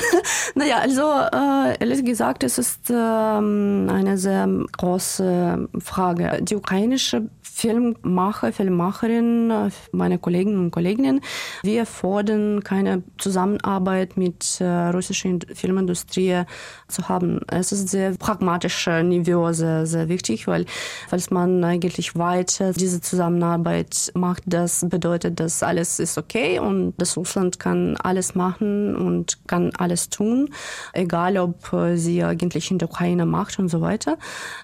naja, 0.54 0.78
also 0.78 1.02
äh, 1.02 1.78
ehrlich 1.80 2.04
gesagt, 2.04 2.44
es 2.44 2.58
ist 2.58 2.90
ähm, 2.90 3.88
eine 3.90 4.18
sehr 4.18 4.48
große 4.72 5.68
Frage. 5.78 6.40
Die 6.42 6.56
ukrainische 6.56 7.28
Filmmacher, 7.42 8.52
Filmmacherin, 8.52 9.70
meine 9.92 10.18
Kollegen 10.18 10.58
und 10.58 10.70
Kolleginnen, 10.72 11.20
wir 11.62 11.86
fordern 11.86 12.64
keine 12.64 13.04
Zusammenarbeit 13.16 14.16
mit 14.16 14.60
äh, 14.60 14.88
russischer 14.88 15.38
Filmindustrie 15.54 16.42
zu 16.88 17.08
haben. 17.08 17.40
Es 17.46 17.70
ist 17.70 17.88
sehr 17.90 18.16
pragmatischer 18.16 19.04
Niveau 19.04 19.52
sehr, 19.52 19.86
sehr 19.86 20.08
wichtig, 20.08 20.48
weil 20.48 20.66
falls 21.08 21.30
man 21.30 21.62
eigentlich 21.62 22.16
weiter 22.16 22.72
diese 22.72 23.00
Zusammenarbeit 23.00 24.10
macht, 24.14 24.42
das 24.46 24.84
bedeutet, 24.88 25.38
dass 25.38 25.62
alles 25.62 26.00
ist 26.00 26.18
okay 26.18 26.58
und 26.58 26.94
dass 26.98 27.16
Russland 27.16 27.60
kann 27.60 27.96
alles 27.98 28.34
machen 28.34 28.53
und 28.60 29.38
kann 29.46 29.72
alles 29.76 30.10
tun, 30.10 30.50
egal 30.92 31.36
ob 31.38 31.72
äh, 31.72 31.96
sie 31.96 32.22
eigentlich 32.22 32.70
in 32.70 32.78
der 32.78 32.88
Ukraine 32.88 33.26
macht 33.26 33.58
und 33.58 33.68
so 33.68 33.80
weiter. 33.80 34.18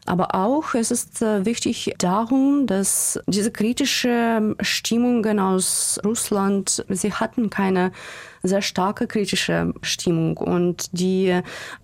Aber 0.06 0.34
auch 0.34 0.74
es 0.74 0.90
ist 0.90 1.22
äh, 1.22 1.44
wichtig 1.44 1.94
darum, 1.98 2.66
dass 2.66 3.20
diese 3.26 3.50
kritische 3.50 4.56
Stimmungen 4.60 5.38
aus 5.38 6.00
Russland, 6.04 6.84
sie 6.88 7.12
hatten 7.12 7.50
keine 7.50 7.92
sehr 8.42 8.62
starke 8.62 9.06
kritische 9.06 9.74
Stimmung 9.82 10.36
und 10.36 10.88
die 10.92 11.40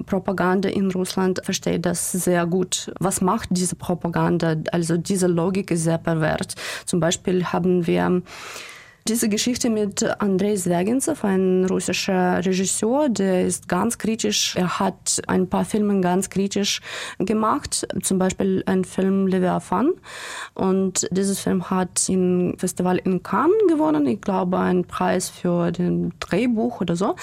Propaganda 0.06 0.68
in 0.68 0.90
Russland 0.90 1.40
versteht 1.44 1.84
das 1.84 2.12
sehr 2.12 2.46
gut. 2.46 2.92
Was 2.98 3.20
macht 3.20 3.48
diese 3.52 3.76
Propaganda? 3.76 4.56
Also 4.72 4.96
diese 4.96 5.26
Logik 5.26 5.70
ist 5.70 5.84
sehr 5.84 5.98
pervers. 5.98 6.54
Zum 6.86 7.00
Beispiel 7.00 7.44
haben 7.44 7.86
wir 7.86 8.22
diese 9.08 9.28
Geschichte 9.28 9.70
mit 9.70 10.02
Andrei 10.20 10.56
Zwagintsev, 10.56 11.24
ein 11.24 11.64
russischer 11.66 12.44
Regisseur, 12.44 13.08
der 13.08 13.46
ist 13.46 13.68
ganz 13.68 13.98
kritisch. 13.98 14.56
Er 14.56 14.80
hat 14.80 15.22
ein 15.28 15.48
paar 15.48 15.64
Filme 15.64 16.00
ganz 16.00 16.28
kritisch 16.28 16.80
gemacht, 17.18 17.86
zum 18.02 18.18
Beispiel 18.18 18.62
ein 18.66 18.84
Film 18.84 19.28
Leviathan. 19.28 19.92
Und 20.54 21.08
dieses 21.12 21.38
Film 21.38 21.70
hat 21.70 22.08
im 22.08 22.54
Festival 22.58 22.98
in 22.98 23.22
Cannes 23.22 23.54
gewonnen, 23.68 24.06
ich 24.06 24.20
glaube, 24.20 24.58
einen 24.58 24.84
Preis 24.84 25.28
für 25.28 25.70
den 25.70 26.12
Drehbuch 26.18 26.80
oder 26.80 26.96
so. 26.96 27.14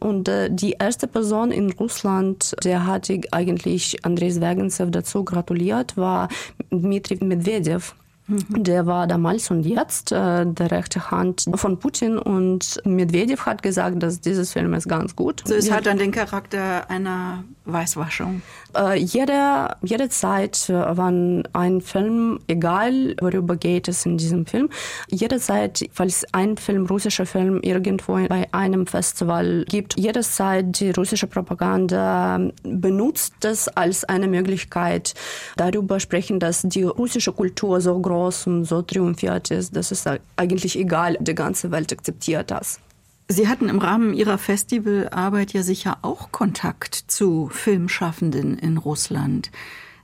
Und 0.00 0.28
äh, 0.28 0.48
die 0.50 0.72
erste 0.72 1.06
Person 1.06 1.52
in 1.52 1.70
Russland, 1.72 2.54
der 2.64 2.86
hat 2.86 3.08
eigentlich 3.30 4.04
Andrei 4.04 4.30
Zwagintsev 4.30 4.90
dazu 4.90 5.24
gratuliert, 5.24 5.96
war 5.96 6.28
Dmitri 6.70 7.18
Medvedev. 7.24 7.94
Mhm. 8.28 8.62
Der 8.62 8.84
war 8.84 9.06
damals 9.06 9.50
und 9.50 9.64
jetzt 9.64 10.12
äh, 10.12 10.44
der 10.44 10.70
rechte 10.70 11.10
Hand 11.10 11.46
von 11.54 11.78
Putin 11.78 12.18
und 12.18 12.78
Medvedev 12.84 13.46
hat 13.46 13.62
gesagt, 13.62 14.02
dass 14.02 14.20
dieses 14.20 14.52
Film 14.52 14.74
ist 14.74 14.86
ganz 14.86 15.16
gut. 15.16 15.42
Also 15.44 15.54
es 15.54 15.70
hat 15.70 15.86
dann 15.86 15.96
den 15.96 16.12
Charakter 16.12 16.90
einer 16.90 17.44
Weißwaschung. 17.64 18.42
Äh, 18.76 18.98
jede, 18.98 19.76
jede 19.82 20.10
Zeit, 20.10 20.68
äh, 20.68 20.74
wann 20.74 21.44
ein 21.54 21.80
Film, 21.80 22.38
egal 22.48 23.16
worüber 23.18 23.56
geht 23.56 23.88
es 23.88 24.04
in 24.04 24.18
diesem 24.18 24.44
Film, 24.44 24.68
jederzeit, 25.10 25.88
falls 25.92 26.26
ein 26.32 26.58
Film, 26.58 26.84
russischer 26.84 27.24
Film 27.24 27.60
irgendwo 27.62 28.18
bei 28.28 28.46
einem 28.52 28.86
Festival 28.86 29.64
gibt, 29.68 29.98
jederzeit 29.98 30.80
die 30.80 30.90
russische 30.90 31.26
Propaganda 31.26 32.40
benutzt 32.62 33.34
das 33.40 33.68
als 33.68 34.04
eine 34.04 34.28
Möglichkeit, 34.28 35.14
darüber 35.56 35.98
sprechen, 35.98 36.40
dass 36.40 36.60
die 36.62 36.82
russische 36.82 37.32
Kultur 37.32 37.80
so 37.80 37.98
groß 37.98 38.17
und 38.46 38.64
so 38.64 38.82
triumphiert 38.82 39.50
ist, 39.50 39.74
dass 39.76 39.90
es 39.90 40.04
eigentlich 40.36 40.78
egal, 40.78 41.16
die 41.20 41.34
ganze 41.34 41.70
Welt 41.70 41.92
akzeptiert 41.92 42.50
das. 42.50 42.80
Sie 43.28 43.46
hatten 43.46 43.68
im 43.68 43.78
Rahmen 43.78 44.14
Ihrer 44.14 44.38
Festivalarbeit 44.38 45.52
ja 45.52 45.62
sicher 45.62 45.98
auch 46.02 46.32
Kontakt 46.32 46.94
zu 46.94 47.50
Filmschaffenden 47.52 48.58
in 48.58 48.78
Russland. 48.78 49.50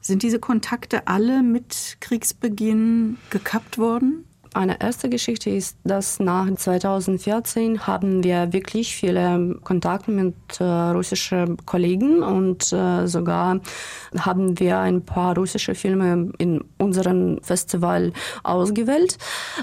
Sind 0.03 0.23
diese 0.23 0.39
Kontakte 0.39 1.07
alle 1.07 1.43
mit 1.43 1.97
Kriegsbeginn 2.01 3.17
gekappt 3.31 3.79
worden? 3.79 4.27
Eine 4.55 4.81
erste 4.81 5.09
Geschichte 5.09 5.51
ist, 5.51 5.79
dass 5.83 6.21
nach 6.21 6.49
2014 6.49 7.89
haben 7.89 8.23
wir 8.23 8.53
wirklich 8.53 8.95
viele 8.95 9.57
Kontakte 9.65 10.13
mit 10.13 10.37
äh, 10.61 10.65
russischen 10.65 11.57
Kollegen 11.67 12.23
und 12.23 12.73
äh, 12.73 13.09
sogar 13.09 13.59
haben 14.17 14.61
wir 14.61 14.79
ein 14.79 15.05
paar 15.05 15.37
russische 15.37 15.75
Filme 15.75 16.31
in 16.39 16.63
unserem 16.79 17.41
Festival 17.43 18.13
ausgewählt. 18.45 19.19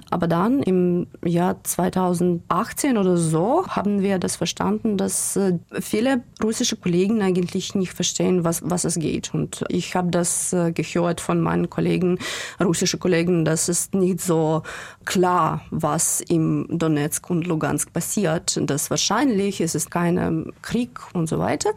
Aber 0.10 0.28
dann 0.28 0.62
im 0.62 1.08
Jahr 1.24 1.64
2018 1.64 2.98
oder 2.98 3.16
so 3.16 3.66
haben 3.68 4.02
wir 4.02 4.20
das 4.20 4.36
verstanden, 4.36 4.98
dass 4.98 5.38
äh, 5.38 5.54
viele 5.80 6.22
russische 6.44 6.76
Kollegen 6.76 7.22
eigentlich 7.22 7.76
nicht 7.76 7.94
verstehen, 7.94 8.44
was, 8.44 8.62
was 8.66 8.84
es 8.84 8.96
geht. 8.96 9.34
Und 9.34 9.64
ich 9.70 9.96
habe 9.96 10.12
das 10.12 10.52
äh, 10.52 10.74
gehört 10.74 11.22
von 11.22 11.40
meinen 11.40 11.70
Kollegen, 11.70 12.20
russische 12.62 12.98
Kollegen, 12.98 13.46
dass 13.46 13.70
es 13.70 13.94
nicht 13.94 14.20
so 14.20 14.64
klar, 15.06 15.62
was 15.72 16.22
im 16.22 16.68
Donetsk 16.70 17.30
und 17.30 17.48
Lugansk 17.48 17.94
passiert. 17.94 18.60
Das 18.62 18.90
wahrscheinlich 18.90 19.62
ist 19.62 19.76
es 19.76 19.90
kein 19.90 20.52
Krieg 20.62 21.00
und 21.14 21.28
so 21.28 21.40
weiter. 21.40 21.70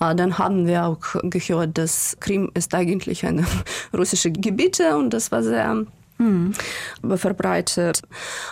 Äh, 0.00 0.14
dann 0.14 0.38
haben 0.38 0.66
wir 0.66 0.86
auch 0.86 0.98
gehört, 1.24 1.78
dass 1.78 2.16
Krim 2.20 2.50
ist 2.54 2.74
eigentlich 2.74 3.24
ein 3.26 3.46
russische 3.96 4.30
Gebiet 4.30 4.80
und 4.80 5.10
das 5.10 5.32
war 5.32 5.42
sehr 5.42 5.86
hm. 6.20 6.52
verbreitet. 7.16 8.02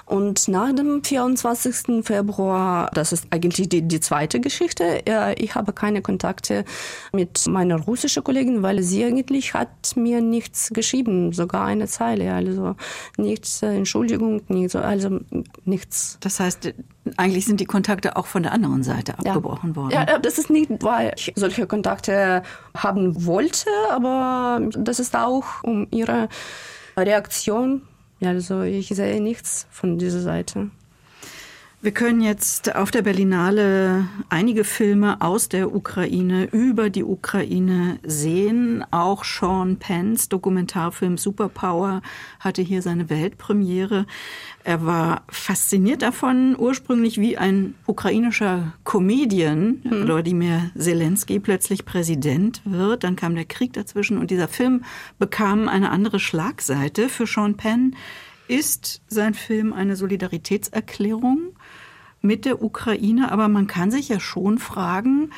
Und 0.07 0.48
nach 0.48 0.74
dem 0.74 1.04
24. 1.04 2.02
Februar, 2.04 2.90
das 2.94 3.12
ist 3.12 3.26
eigentlich 3.31 3.68
die, 3.68 3.83
die 3.83 4.00
zweite 4.00 4.40
Geschichte, 4.40 5.02
ich 5.37 5.54
habe 5.54 5.72
keine 5.74 6.00
Kontakte 6.00 6.64
mit 7.12 7.46
meiner 7.46 7.78
russischen 7.78 8.24
Kollegin, 8.24 8.62
weil 8.62 8.83
sie 8.83 9.04
eigentlich 9.04 9.52
hat 9.52 9.96
mir 9.96 10.22
nichts 10.22 10.70
geschrieben, 10.72 11.33
sogar 11.35 11.66
eine 11.66 11.87
Zeile, 11.87 12.33
also 12.33 12.74
nichts, 13.18 13.62
äh, 13.62 13.74
Entschuldigung, 13.74 14.40
nichts, 14.48 14.74
also 14.74 15.20
nichts. 15.64 16.16
Das 16.20 16.40
heißt, 16.40 16.72
eigentlich 17.16 17.44
sind 17.44 17.61
die 17.61 17.66
Kontakte 17.66 18.16
auch 18.16 18.26
von 18.26 18.42
der 18.42 18.52
anderen 18.52 18.83
Seite 18.83 19.18
abgebrochen 19.18 19.70
ja. 19.70 19.76
worden. 19.76 19.92
Ja, 19.92 20.18
das 20.18 20.38
ist 20.38 20.48
nicht, 20.48 20.70
weil 20.83 21.12
ich 21.16 21.33
solche 21.37 21.66
Kontakte 21.66 22.42
haben 22.74 23.26
wollte, 23.26 23.68
aber 23.90 24.61
das 24.70 25.00
ist 25.00 25.14
auch 25.14 25.44
um 25.62 25.87
ihre 25.90 26.28
Reaktion. 27.07 27.83
Also 28.21 28.63
ich 28.63 28.89
sehe 28.89 29.21
nichts 29.21 29.67
von 29.71 29.99
dieser 29.99 30.21
Seite. 30.21 30.71
Wir 31.81 31.93
können 31.93 32.21
jetzt 32.21 32.75
auf 32.75 32.91
der 32.91 33.03
Berlinale 33.03 34.09
einige 34.31 34.64
Filme 34.64 35.21
aus 35.21 35.49
der 35.49 35.73
Ukraine 35.73 36.47
über 36.51 36.91
die 36.91 37.05
Ukraine 37.05 38.01
sehen. 38.03 38.85
Auch 38.91 39.23
Sean 39.23 39.77
Pence 39.77 40.29
Dokumentarfilm 40.29 41.17
Superpower 41.17 42.03
hatte 42.41 42.62
hier 42.62 42.83
seine 42.83 43.11
Weltpremiere. 43.11 44.07
Er 44.64 44.85
war 44.85 45.23
fasziniert 45.29 46.03
davon, 46.03 46.57
ursprünglich 46.59 47.21
wie 47.21 47.38
ein 47.38 47.77
ukrainischer 47.87 48.73
Comedian, 48.83 49.81
hm. 49.85 50.05
Wladimir 50.05 50.73
Zelensky, 50.77 51.38
plötzlich 51.38 51.85
Präsident 51.85 52.61
wird. 52.64 53.05
Dann 53.05 53.14
kam 53.14 53.37
der 53.37 53.45
Krieg 53.45 53.73
dazwischen 53.73 54.19
und 54.19 54.33
dieser 54.33 54.49
Film 54.49 54.83
bekam 55.21 55.69
eine 55.69 55.91
andere 55.91 56.19
Schlagseite. 56.19 57.09
Für 57.09 57.29
Sean 57.29 57.57
Penn 57.57 57.95
ist 58.49 59.03
sein 59.07 59.35
Film 59.35 59.73
eine 59.73 59.95
Solidaritätserklärung 59.95 61.53
mit 62.29 62.45
der 62.45 62.62
Ukraine, 62.62 63.33
aber 63.33 63.49
man 63.49 63.67
kann 63.67 63.91
sich 63.91 64.11
ja 64.11 64.21
schon 64.21 64.59
fragen, 64.59 65.31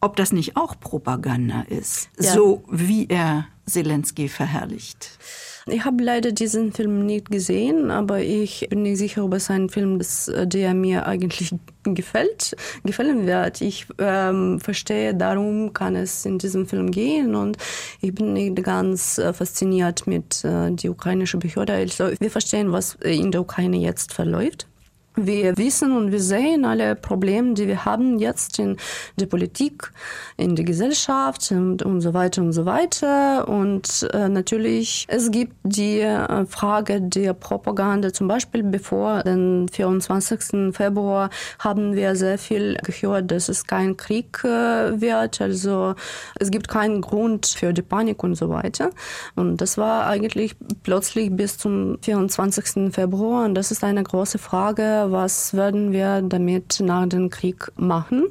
ob 0.00 0.16
das 0.16 0.32
nicht 0.32 0.56
auch 0.56 0.78
Propaganda 0.78 1.62
ist, 1.68 2.10
ja. 2.18 2.32
so 2.32 2.64
wie 2.68 3.06
er 3.08 3.46
Zelensky 3.64 4.28
verherrlicht. 4.28 5.18
Ich 5.66 5.84
habe 5.84 6.02
leider 6.02 6.32
diesen 6.32 6.72
Film 6.72 7.06
nicht 7.06 7.30
gesehen, 7.30 7.92
aber 7.92 8.18
ich 8.18 8.66
bin 8.68 8.82
nicht 8.82 8.98
sicher, 8.98 9.24
ob 9.24 9.34
es 9.34 9.48
ein 9.48 9.68
Film 9.68 10.00
ist, 10.00 10.32
der 10.36 10.74
mir 10.74 11.06
eigentlich 11.06 11.54
gefällt, 11.84 12.56
gefallen 12.82 13.24
wird. 13.28 13.60
Ich 13.60 13.86
ähm, 13.98 14.58
verstehe, 14.58 15.14
darum 15.14 15.72
kann 15.72 15.94
es 15.94 16.26
in 16.26 16.38
diesem 16.38 16.66
Film 16.66 16.90
gehen 16.90 17.36
und 17.36 17.56
ich 18.00 18.12
bin 18.12 18.32
nicht 18.32 18.64
ganz 18.64 19.18
äh, 19.18 19.32
fasziniert 19.32 20.08
mit 20.08 20.44
äh, 20.44 20.72
der 20.72 20.90
ukrainischen 20.90 21.38
Behörde. 21.38 21.74
Also 21.74 22.10
wir 22.18 22.30
verstehen, 22.32 22.72
was 22.72 22.96
in 22.96 23.30
der 23.30 23.42
Ukraine 23.42 23.76
jetzt 23.76 24.12
verläuft. 24.12 24.66
Wir 25.14 25.58
wissen 25.58 25.94
und 25.94 26.10
wir 26.10 26.20
sehen 26.20 26.64
alle 26.64 26.96
Probleme, 26.96 27.52
die 27.52 27.68
wir 27.68 27.84
haben 27.84 28.18
jetzt 28.18 28.58
in 28.58 28.78
der 29.20 29.26
Politik, 29.26 29.92
in 30.38 30.56
der 30.56 30.64
Gesellschaft 30.64 31.50
und, 31.50 31.82
und 31.82 32.00
so 32.00 32.14
weiter 32.14 32.40
und 32.40 32.52
so 32.52 32.64
weiter. 32.64 33.46
Und 33.46 34.08
äh, 34.14 34.30
natürlich, 34.30 35.04
es 35.08 35.30
gibt 35.30 35.54
die 35.64 36.00
äh, 36.00 36.46
Frage 36.46 37.02
der 37.02 37.34
Propaganda. 37.34 38.14
Zum 38.14 38.26
Beispiel 38.26 38.62
bevor 38.62 39.22
den 39.22 39.68
24. 39.68 40.74
Februar 40.74 41.28
haben 41.58 41.94
wir 41.94 42.16
sehr 42.16 42.38
viel 42.38 42.78
gehört, 42.82 43.30
dass 43.30 43.50
es 43.50 43.66
kein 43.66 43.98
Krieg 43.98 44.42
äh, 44.44 44.98
wird. 44.98 45.42
Also 45.42 45.94
es 46.40 46.50
gibt 46.50 46.68
keinen 46.68 47.02
Grund 47.02 47.46
für 47.48 47.74
die 47.74 47.82
Panik 47.82 48.24
und 48.24 48.34
so 48.34 48.48
weiter. 48.48 48.88
Und 49.34 49.58
das 49.58 49.76
war 49.76 50.06
eigentlich 50.06 50.56
plötzlich 50.82 51.30
bis 51.36 51.58
zum 51.58 51.98
24. 52.00 52.94
Februar. 52.94 53.44
Und 53.44 53.54
das 53.54 53.70
ist 53.70 53.84
eine 53.84 54.02
große 54.02 54.38
Frage 54.38 55.01
was 55.10 55.54
werden 55.54 55.92
wir 55.92 56.22
damit 56.22 56.80
nach 56.80 57.08
dem 57.08 57.30
Krieg 57.30 57.72
machen? 57.76 58.26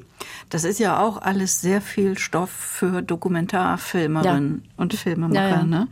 Das 0.49 0.63
ist 0.63 0.79
ja 0.79 0.99
auch 0.99 1.21
alles 1.21 1.62
sehr 1.62 1.81
viel 1.81 2.17
Stoff 2.17 2.49
für 2.49 3.01
Dokumentarfilmerinnen 3.01 4.63
ja. 4.63 4.71
und 4.77 4.93
Filmemacher. 4.93 5.49
Ja, 5.49 5.49
ja. 5.49 5.63
Ne? 5.63 5.88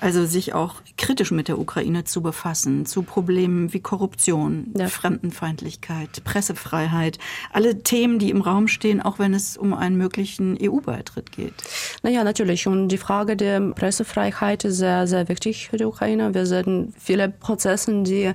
Also 0.00 0.24
sich 0.24 0.54
auch 0.54 0.76
kritisch 0.96 1.30
mit 1.30 1.48
der 1.48 1.58
Ukraine 1.58 2.04
zu 2.04 2.22
befassen, 2.22 2.86
zu 2.86 3.02
Problemen 3.02 3.72
wie 3.72 3.80
Korruption, 3.80 4.72
Fremdenfeindlichkeit, 4.88 6.22
Pressefreiheit, 6.24 7.18
alle 7.52 7.82
Themen, 7.82 8.18
die 8.18 8.30
im 8.30 8.40
Raum 8.40 8.68
stehen, 8.68 9.02
auch 9.02 9.18
wenn 9.18 9.34
es 9.34 9.56
um 9.56 9.74
einen 9.74 9.96
möglichen 9.96 10.56
EU-Beitritt 10.60 11.32
geht. 11.32 11.54
Naja, 12.02 12.24
natürlich. 12.24 12.66
Und 12.66 12.88
die 12.88 12.98
Frage 12.98 13.36
der 13.36 13.60
Pressefreiheit 13.60 14.64
ist 14.64 14.78
sehr, 14.78 15.06
sehr 15.06 15.28
wichtig 15.28 15.68
für 15.68 15.76
die 15.76 15.84
Ukraine. 15.84 16.34
Wir 16.34 16.46
sehen 16.46 16.94
viele 16.98 17.28
Prozesse, 17.28 18.02
die 18.02 18.32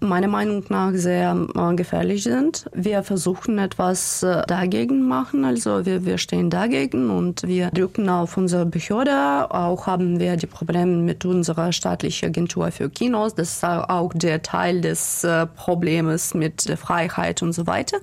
meiner 0.00 0.28
Meinung 0.28 0.64
nach 0.68 0.92
sehr 0.94 1.46
äh, 1.54 1.74
gefährlich 1.74 2.24
sind. 2.24 2.66
Wir 2.72 3.02
versuchen 3.02 3.58
etwas 3.58 4.22
äh, 4.22 4.42
dagegen 4.46 5.06
machen, 5.06 5.44
also 5.44 5.86
wir, 5.86 6.04
wir 6.04 6.18
stehen 6.18 6.50
dagegen 6.50 7.10
und 7.10 7.42
wir 7.46 7.70
drücken 7.70 8.08
auf 8.08 8.36
unsere 8.36 8.66
Behörde. 8.66 9.50
Auch 9.50 9.86
haben 9.86 10.18
wir 10.18 10.36
die 10.36 10.46
Probleme 10.46 10.96
mit 10.96 11.24
unserer 11.24 11.72
staatlichen 11.72 12.30
Agentur 12.30 12.70
für 12.70 12.90
Kinos. 12.90 13.34
Das 13.34 13.54
ist 13.54 13.64
auch 13.64 14.12
der 14.14 14.42
Teil 14.42 14.80
des 14.80 15.24
äh, 15.24 15.46
Problems 15.46 16.34
mit 16.34 16.68
der 16.68 16.76
Freiheit 16.76 17.42
und 17.42 17.52
so 17.52 17.66
weiter. 17.66 17.98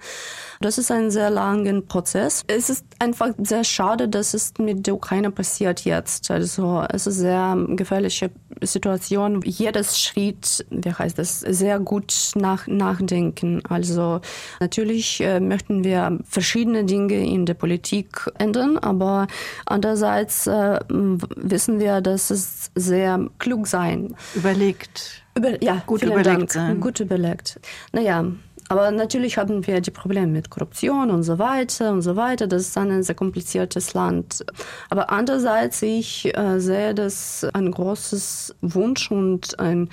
Das 0.60 0.78
ist 0.78 0.92
ein 0.92 1.12
sehr 1.12 1.30
langer 1.30 1.82
Prozess. 1.82 2.44
Es 2.48 2.70
ist 2.70 2.86
einfach 3.00 3.30
sehr 3.38 3.64
schade, 3.64 4.08
dass 4.08 4.34
es 4.34 4.54
mit 4.58 4.88
der 4.88 4.96
Ukraine 4.96 5.30
passiert 5.30 5.82
jetzt. 5.86 6.32
Also 6.32 6.84
es 6.90 7.06
ist 7.06 7.18
sehr 7.18 7.56
gefährliche 7.70 8.32
Situation. 8.62 9.42
Jedes 9.44 10.00
Schritt, 10.00 10.66
wie 10.70 10.92
heißt 10.92 11.18
das, 11.18 11.42
sehr 11.42 11.80
gut 11.80 12.32
nach, 12.36 12.68
nachdenken. 12.68 13.62
Also 13.68 14.22
natürlich 14.60 15.22
äh, 15.22 15.40
möchten 15.40 15.84
wir 15.84 16.20
verschiedene 16.24 16.86
Dinge 16.86 17.26
in 17.26 17.46
der 17.46 17.54
Politik 17.54 18.30
ändern, 18.38 18.78
aber 18.78 19.28
andererseits 19.66 20.48
äh, 20.48 20.80
wissen 20.90 21.80
wir, 21.80 22.02
dass 22.02 22.30
es 22.30 22.72
sehr 22.76 23.30
klug 23.40 23.68
sein. 23.68 24.16
Überlegt. 24.36 25.24
Über, 25.36 25.62
ja, 25.64 25.84
gut 25.86 26.02
überlegt 26.02 26.28
Dank. 26.28 26.52
sein. 26.52 26.80
Gut 26.80 27.00
überlegt. 27.00 27.60
Naja, 27.92 28.26
aber 28.70 28.92
natürlich 28.92 29.38
haben 29.38 29.66
wir 29.66 29.82
die 29.82 29.92
Probleme 29.92 30.28
mit 30.28 30.50
Korruption 30.50 31.10
und 31.12 31.24
so 31.24 31.40
weiter 31.40 31.92
und 31.92 32.02
so 32.02 32.16
weiter. 32.16 32.48
Das 32.48 32.64
ist 32.64 32.78
ein 32.78 33.04
sehr 33.04 33.16
kompliziertes 33.16 33.94
Land. 33.94 34.46
Aber 34.90 35.10
andererseits, 35.10 35.82
ich 35.82 36.36
äh, 36.38 36.60
sehe 36.60 36.94
das 36.94 37.46
ein 37.54 37.72
großes 37.72 38.56
Wunsch 38.62 39.12
und 39.12 39.60
ein 39.60 39.90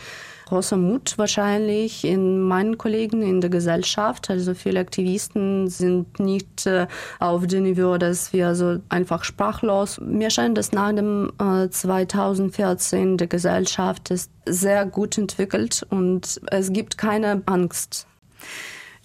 großer 0.47 0.77
Mut 0.77 1.15
wahrscheinlich 1.17 2.05
in 2.05 2.41
meinen 2.41 2.77
Kollegen 2.77 3.23
in 3.23 3.41
der 3.41 3.51
Gesellschaft. 3.51 4.31
Also 4.31 4.55
viele 4.55 4.81
Aktivisten 4.81 5.69
sind 5.69 6.19
nicht 6.21 6.67
äh, 6.67 6.87
auf 7.19 7.47
dem 7.47 7.63
Niveau, 7.63 7.97
dass 7.97 8.33
wir 8.33 8.55
so 8.55 8.79
einfach 8.89 9.25
sprachlos. 9.25 10.01
Mir 10.01 10.31
scheint, 10.31 10.59
dass 10.59 10.73
nach 10.73 10.93
dem 10.93 11.33
äh, 11.41 11.69
2014 11.69 13.17
die 13.17 13.29
Gesellschaft 13.29 14.11
ist 14.11 14.31
sehr 14.47 14.85
gut 14.85 15.17
entwickelt 15.17 15.87
und 15.91 16.41
es 16.51 16.73
gibt 16.73 16.99
keine 16.99 17.43
Angst 17.47 18.07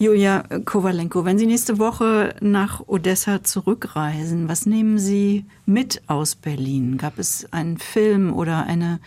Julia 0.02 0.44
Kowalenko, 0.64 1.26
wenn 1.26 1.38
Sie 1.38 1.46
nächste 1.46 1.78
Woche 1.78 2.34
nach 2.40 2.88
Odessa 2.88 3.44
zurückreisen, 3.44 4.48
was 4.48 4.66
nehmen 4.66 4.98
Sie 4.98 5.46
mit 5.66 6.02
aus 6.08 6.36
Berlin? 6.36 6.98
Gab 6.98 7.20
es 7.20 7.52
einen 7.52 7.78
Film 7.78 8.34
oder 8.34 8.66
eine 8.66 9.02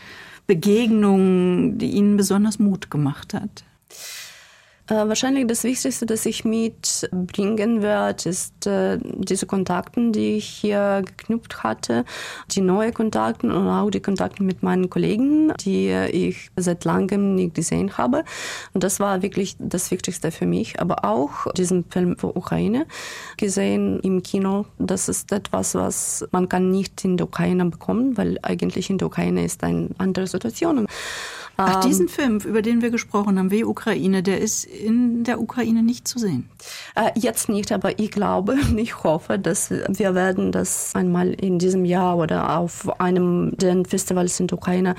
Begegnung, 0.47 1.79
die 1.79 1.93
Ihnen 1.93 2.19
besonders 2.19 2.59
Mut 2.59 2.91
gemacht 2.91 3.33
hat? 3.33 3.65
Äh, 4.93 5.09
wahrscheinlich 5.09 5.47
das 5.47 5.65
Wichtigste, 5.65 6.05
das 6.05 6.27
ich 6.27 6.45
mitbringen 6.45 7.81
werde, 7.81 8.29
ist 8.29 8.67
äh, 8.67 8.99
diese 9.01 9.47
Kontakte, 9.47 10.11
die 10.11 10.37
ich 10.37 10.45
hier 10.45 11.03
geknüpft 11.07 11.63
hatte, 11.63 12.05
die 12.51 12.61
neuen 12.61 12.93
Kontakte 12.93 13.47
und 13.47 13.69
auch 13.69 13.89
die 13.89 14.01
Kontakte 14.01 14.43
mit 14.43 14.63
meinen 14.63 14.91
Kollegen, 14.91 15.55
die 15.61 15.89
ich 15.89 16.51
seit 16.57 16.85
langem 16.85 17.37
nicht 17.37 17.55
gesehen 17.55 17.97
habe. 17.97 18.25
Und 18.75 18.85
das 18.85 19.01
war 19.01 19.23
wirklich 19.23 19.57
das 19.59 19.91
Wichtigste 19.91 20.31
für 20.31 20.45
mich. 20.45 20.79
Aber 20.79 21.07
auch 21.07 21.51
diesen 21.55 21.85
Film 21.85 22.19
für 22.19 22.37
Ukraine 22.37 22.85
gesehen 23.39 23.99
im 24.01 24.23
Kino, 24.23 24.67
das 24.79 25.09
ist 25.09 25.33
etwas, 25.33 25.75
was 25.75 26.27
man 26.33 26.51
kann 26.51 26.71
nicht 26.71 27.03
in 27.03 27.17
der 27.17 27.29
Ukraine 27.29 27.65
bekommen, 27.65 28.19
weil 28.19 28.39
eigentlich 28.43 28.91
in 28.91 28.99
der 28.99 29.07
Ukraine 29.07 29.43
ist 29.43 29.65
eine 29.65 29.89
andere 29.97 30.27
Situation. 30.27 30.87
Ach, 31.57 31.81
diesen 31.85 32.09
Film, 32.09 32.39
über 32.39 32.63
den 32.63 32.83
wir 32.83 32.91
gesprochen 32.91 33.39
haben, 33.39 33.51
wie 33.51 33.65
Ukraine, 33.65 34.23
der 34.23 34.41
ist 34.41 34.65
in 34.65 35.25
der 35.25 35.41
Ukraine 35.41 35.83
nicht 35.83 36.09
zu 36.09 36.19
sehen. 36.19 36.49
Äh, 36.95 37.11
jetzt 37.15 37.49
nicht, 37.49 37.73
aber 37.73 37.99
ich 37.99 38.11
glaube, 38.11 38.57
ich 38.77 39.03
hoffe, 39.05 39.39
dass 39.39 39.71
wir 39.71 40.15
werden 40.15 40.53
das 40.53 40.95
einmal 40.95 41.31
in 41.31 41.59
diesem 41.59 41.85
Jahr 41.85 42.17
oder 42.17 42.59
auf 42.59 43.01
einem 43.01 43.57
der 43.57 43.85
Festivals 43.85 44.41
in 44.41 44.47
der 44.47 44.59
Ukraine 44.59 44.95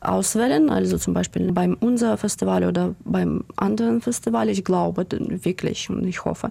auswählen. 0.00 0.70
Also 0.70 0.98
zum 0.98 1.14
Beispiel 1.14 1.52
beim 1.52 1.76
unser 1.80 2.16
Festival 2.16 2.64
oder 2.64 2.94
beim 3.04 3.44
anderen 3.56 4.00
Festival. 4.00 4.48
Ich 4.48 4.64
glaube 4.64 5.06
wirklich 5.10 5.88
und 5.90 6.06
ich 6.06 6.24
hoffe. 6.24 6.50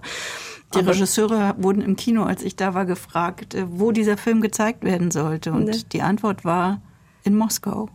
Die 0.74 0.78
aber 0.78 0.94
Regisseure 0.94 1.54
wurden 1.58 1.82
im 1.82 1.96
Kino, 1.96 2.24
als 2.24 2.42
ich 2.42 2.56
da 2.56 2.74
war, 2.74 2.86
gefragt, 2.86 3.54
äh, 3.54 3.66
wo 3.68 3.92
dieser 3.92 4.16
Film 4.16 4.40
gezeigt 4.40 4.84
werden 4.84 5.10
sollte. 5.10 5.52
Und 5.52 5.64
ne. 5.66 5.76
die 5.92 6.02
Antwort 6.02 6.44
war 6.44 6.80
in 7.24 7.36
Moskau. 7.36 7.88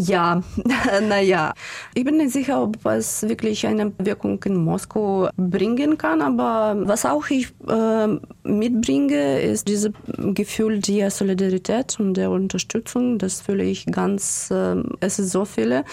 Ja, 0.00 0.42
naja. 1.08 1.52
Ich 1.94 2.04
bin 2.04 2.16
nicht 2.16 2.32
sicher, 2.32 2.62
ob 2.62 2.84
es 2.86 3.22
wirklich 3.22 3.66
eine 3.66 3.92
Wirkung 3.98 4.42
in 4.44 4.56
Moskau 4.56 5.28
bringen 5.36 5.98
kann, 5.98 6.22
aber 6.22 6.74
was 6.86 7.04
auch 7.04 7.28
ich 7.28 7.48
äh, 7.68 8.08
mitbringe, 8.42 9.40
ist 9.40 9.68
dieses 9.68 9.92
Gefühl 10.18 10.80
der 10.80 11.10
Solidarität 11.10 11.98
und 12.00 12.14
der 12.14 12.30
Unterstützung. 12.30 13.18
Das 13.18 13.42
fühle 13.42 13.64
ich 13.64 13.86
ganz, 13.86 14.50
äh, 14.50 14.76
es 15.00 15.18
ist 15.18 15.30
so 15.30 15.44
viele. 15.44 15.84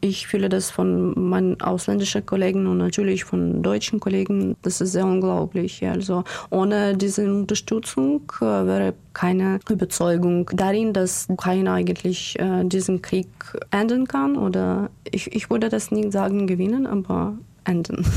Ich 0.00 0.26
fühle 0.26 0.48
das 0.48 0.70
von 0.70 1.28
meinen 1.28 1.60
ausländischen 1.60 2.24
Kollegen 2.26 2.66
und 2.66 2.78
natürlich 2.78 3.24
von 3.24 3.62
deutschen 3.62 4.00
Kollegen. 4.00 4.56
Das 4.62 4.80
ist 4.80 4.92
sehr 4.92 5.06
unglaublich. 5.06 5.84
Also 5.86 6.24
ohne 6.50 6.96
diese 6.96 7.24
Unterstützung 7.32 8.22
äh, 8.40 8.44
wäre 8.44 8.94
keine 9.12 9.60
Überzeugung 9.68 10.50
darin, 10.52 10.92
dass 10.92 11.26
Ukraine 11.28 11.72
eigentlich 11.72 12.38
äh, 12.38 12.64
diesen 12.64 13.02
Krieg 13.02 13.28
enden 13.70 14.06
kann. 14.06 14.36
Oder 14.36 14.90
ich, 15.10 15.34
ich 15.34 15.50
würde 15.50 15.68
das 15.68 15.90
nicht 15.90 16.12
sagen 16.12 16.46
gewinnen, 16.46 16.86
aber 16.86 17.36
enden. 17.64 18.04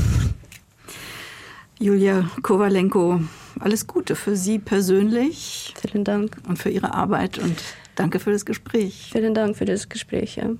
Julia 1.78 2.28
Kowalenko, 2.42 3.20
alles 3.58 3.86
Gute 3.86 4.14
für 4.14 4.36
Sie 4.36 4.58
persönlich. 4.58 5.74
Vielen 5.80 6.04
Dank. 6.04 6.36
Und 6.46 6.58
für 6.58 6.68
Ihre 6.68 6.92
Arbeit 6.92 7.38
und 7.38 7.56
danke 7.94 8.18
für 8.18 8.32
das 8.32 8.44
Gespräch. 8.44 9.08
Vielen 9.12 9.32
Dank 9.32 9.56
für 9.56 9.64
das 9.64 9.88
Gespräch. 9.88 10.36
Ja. 10.36 10.50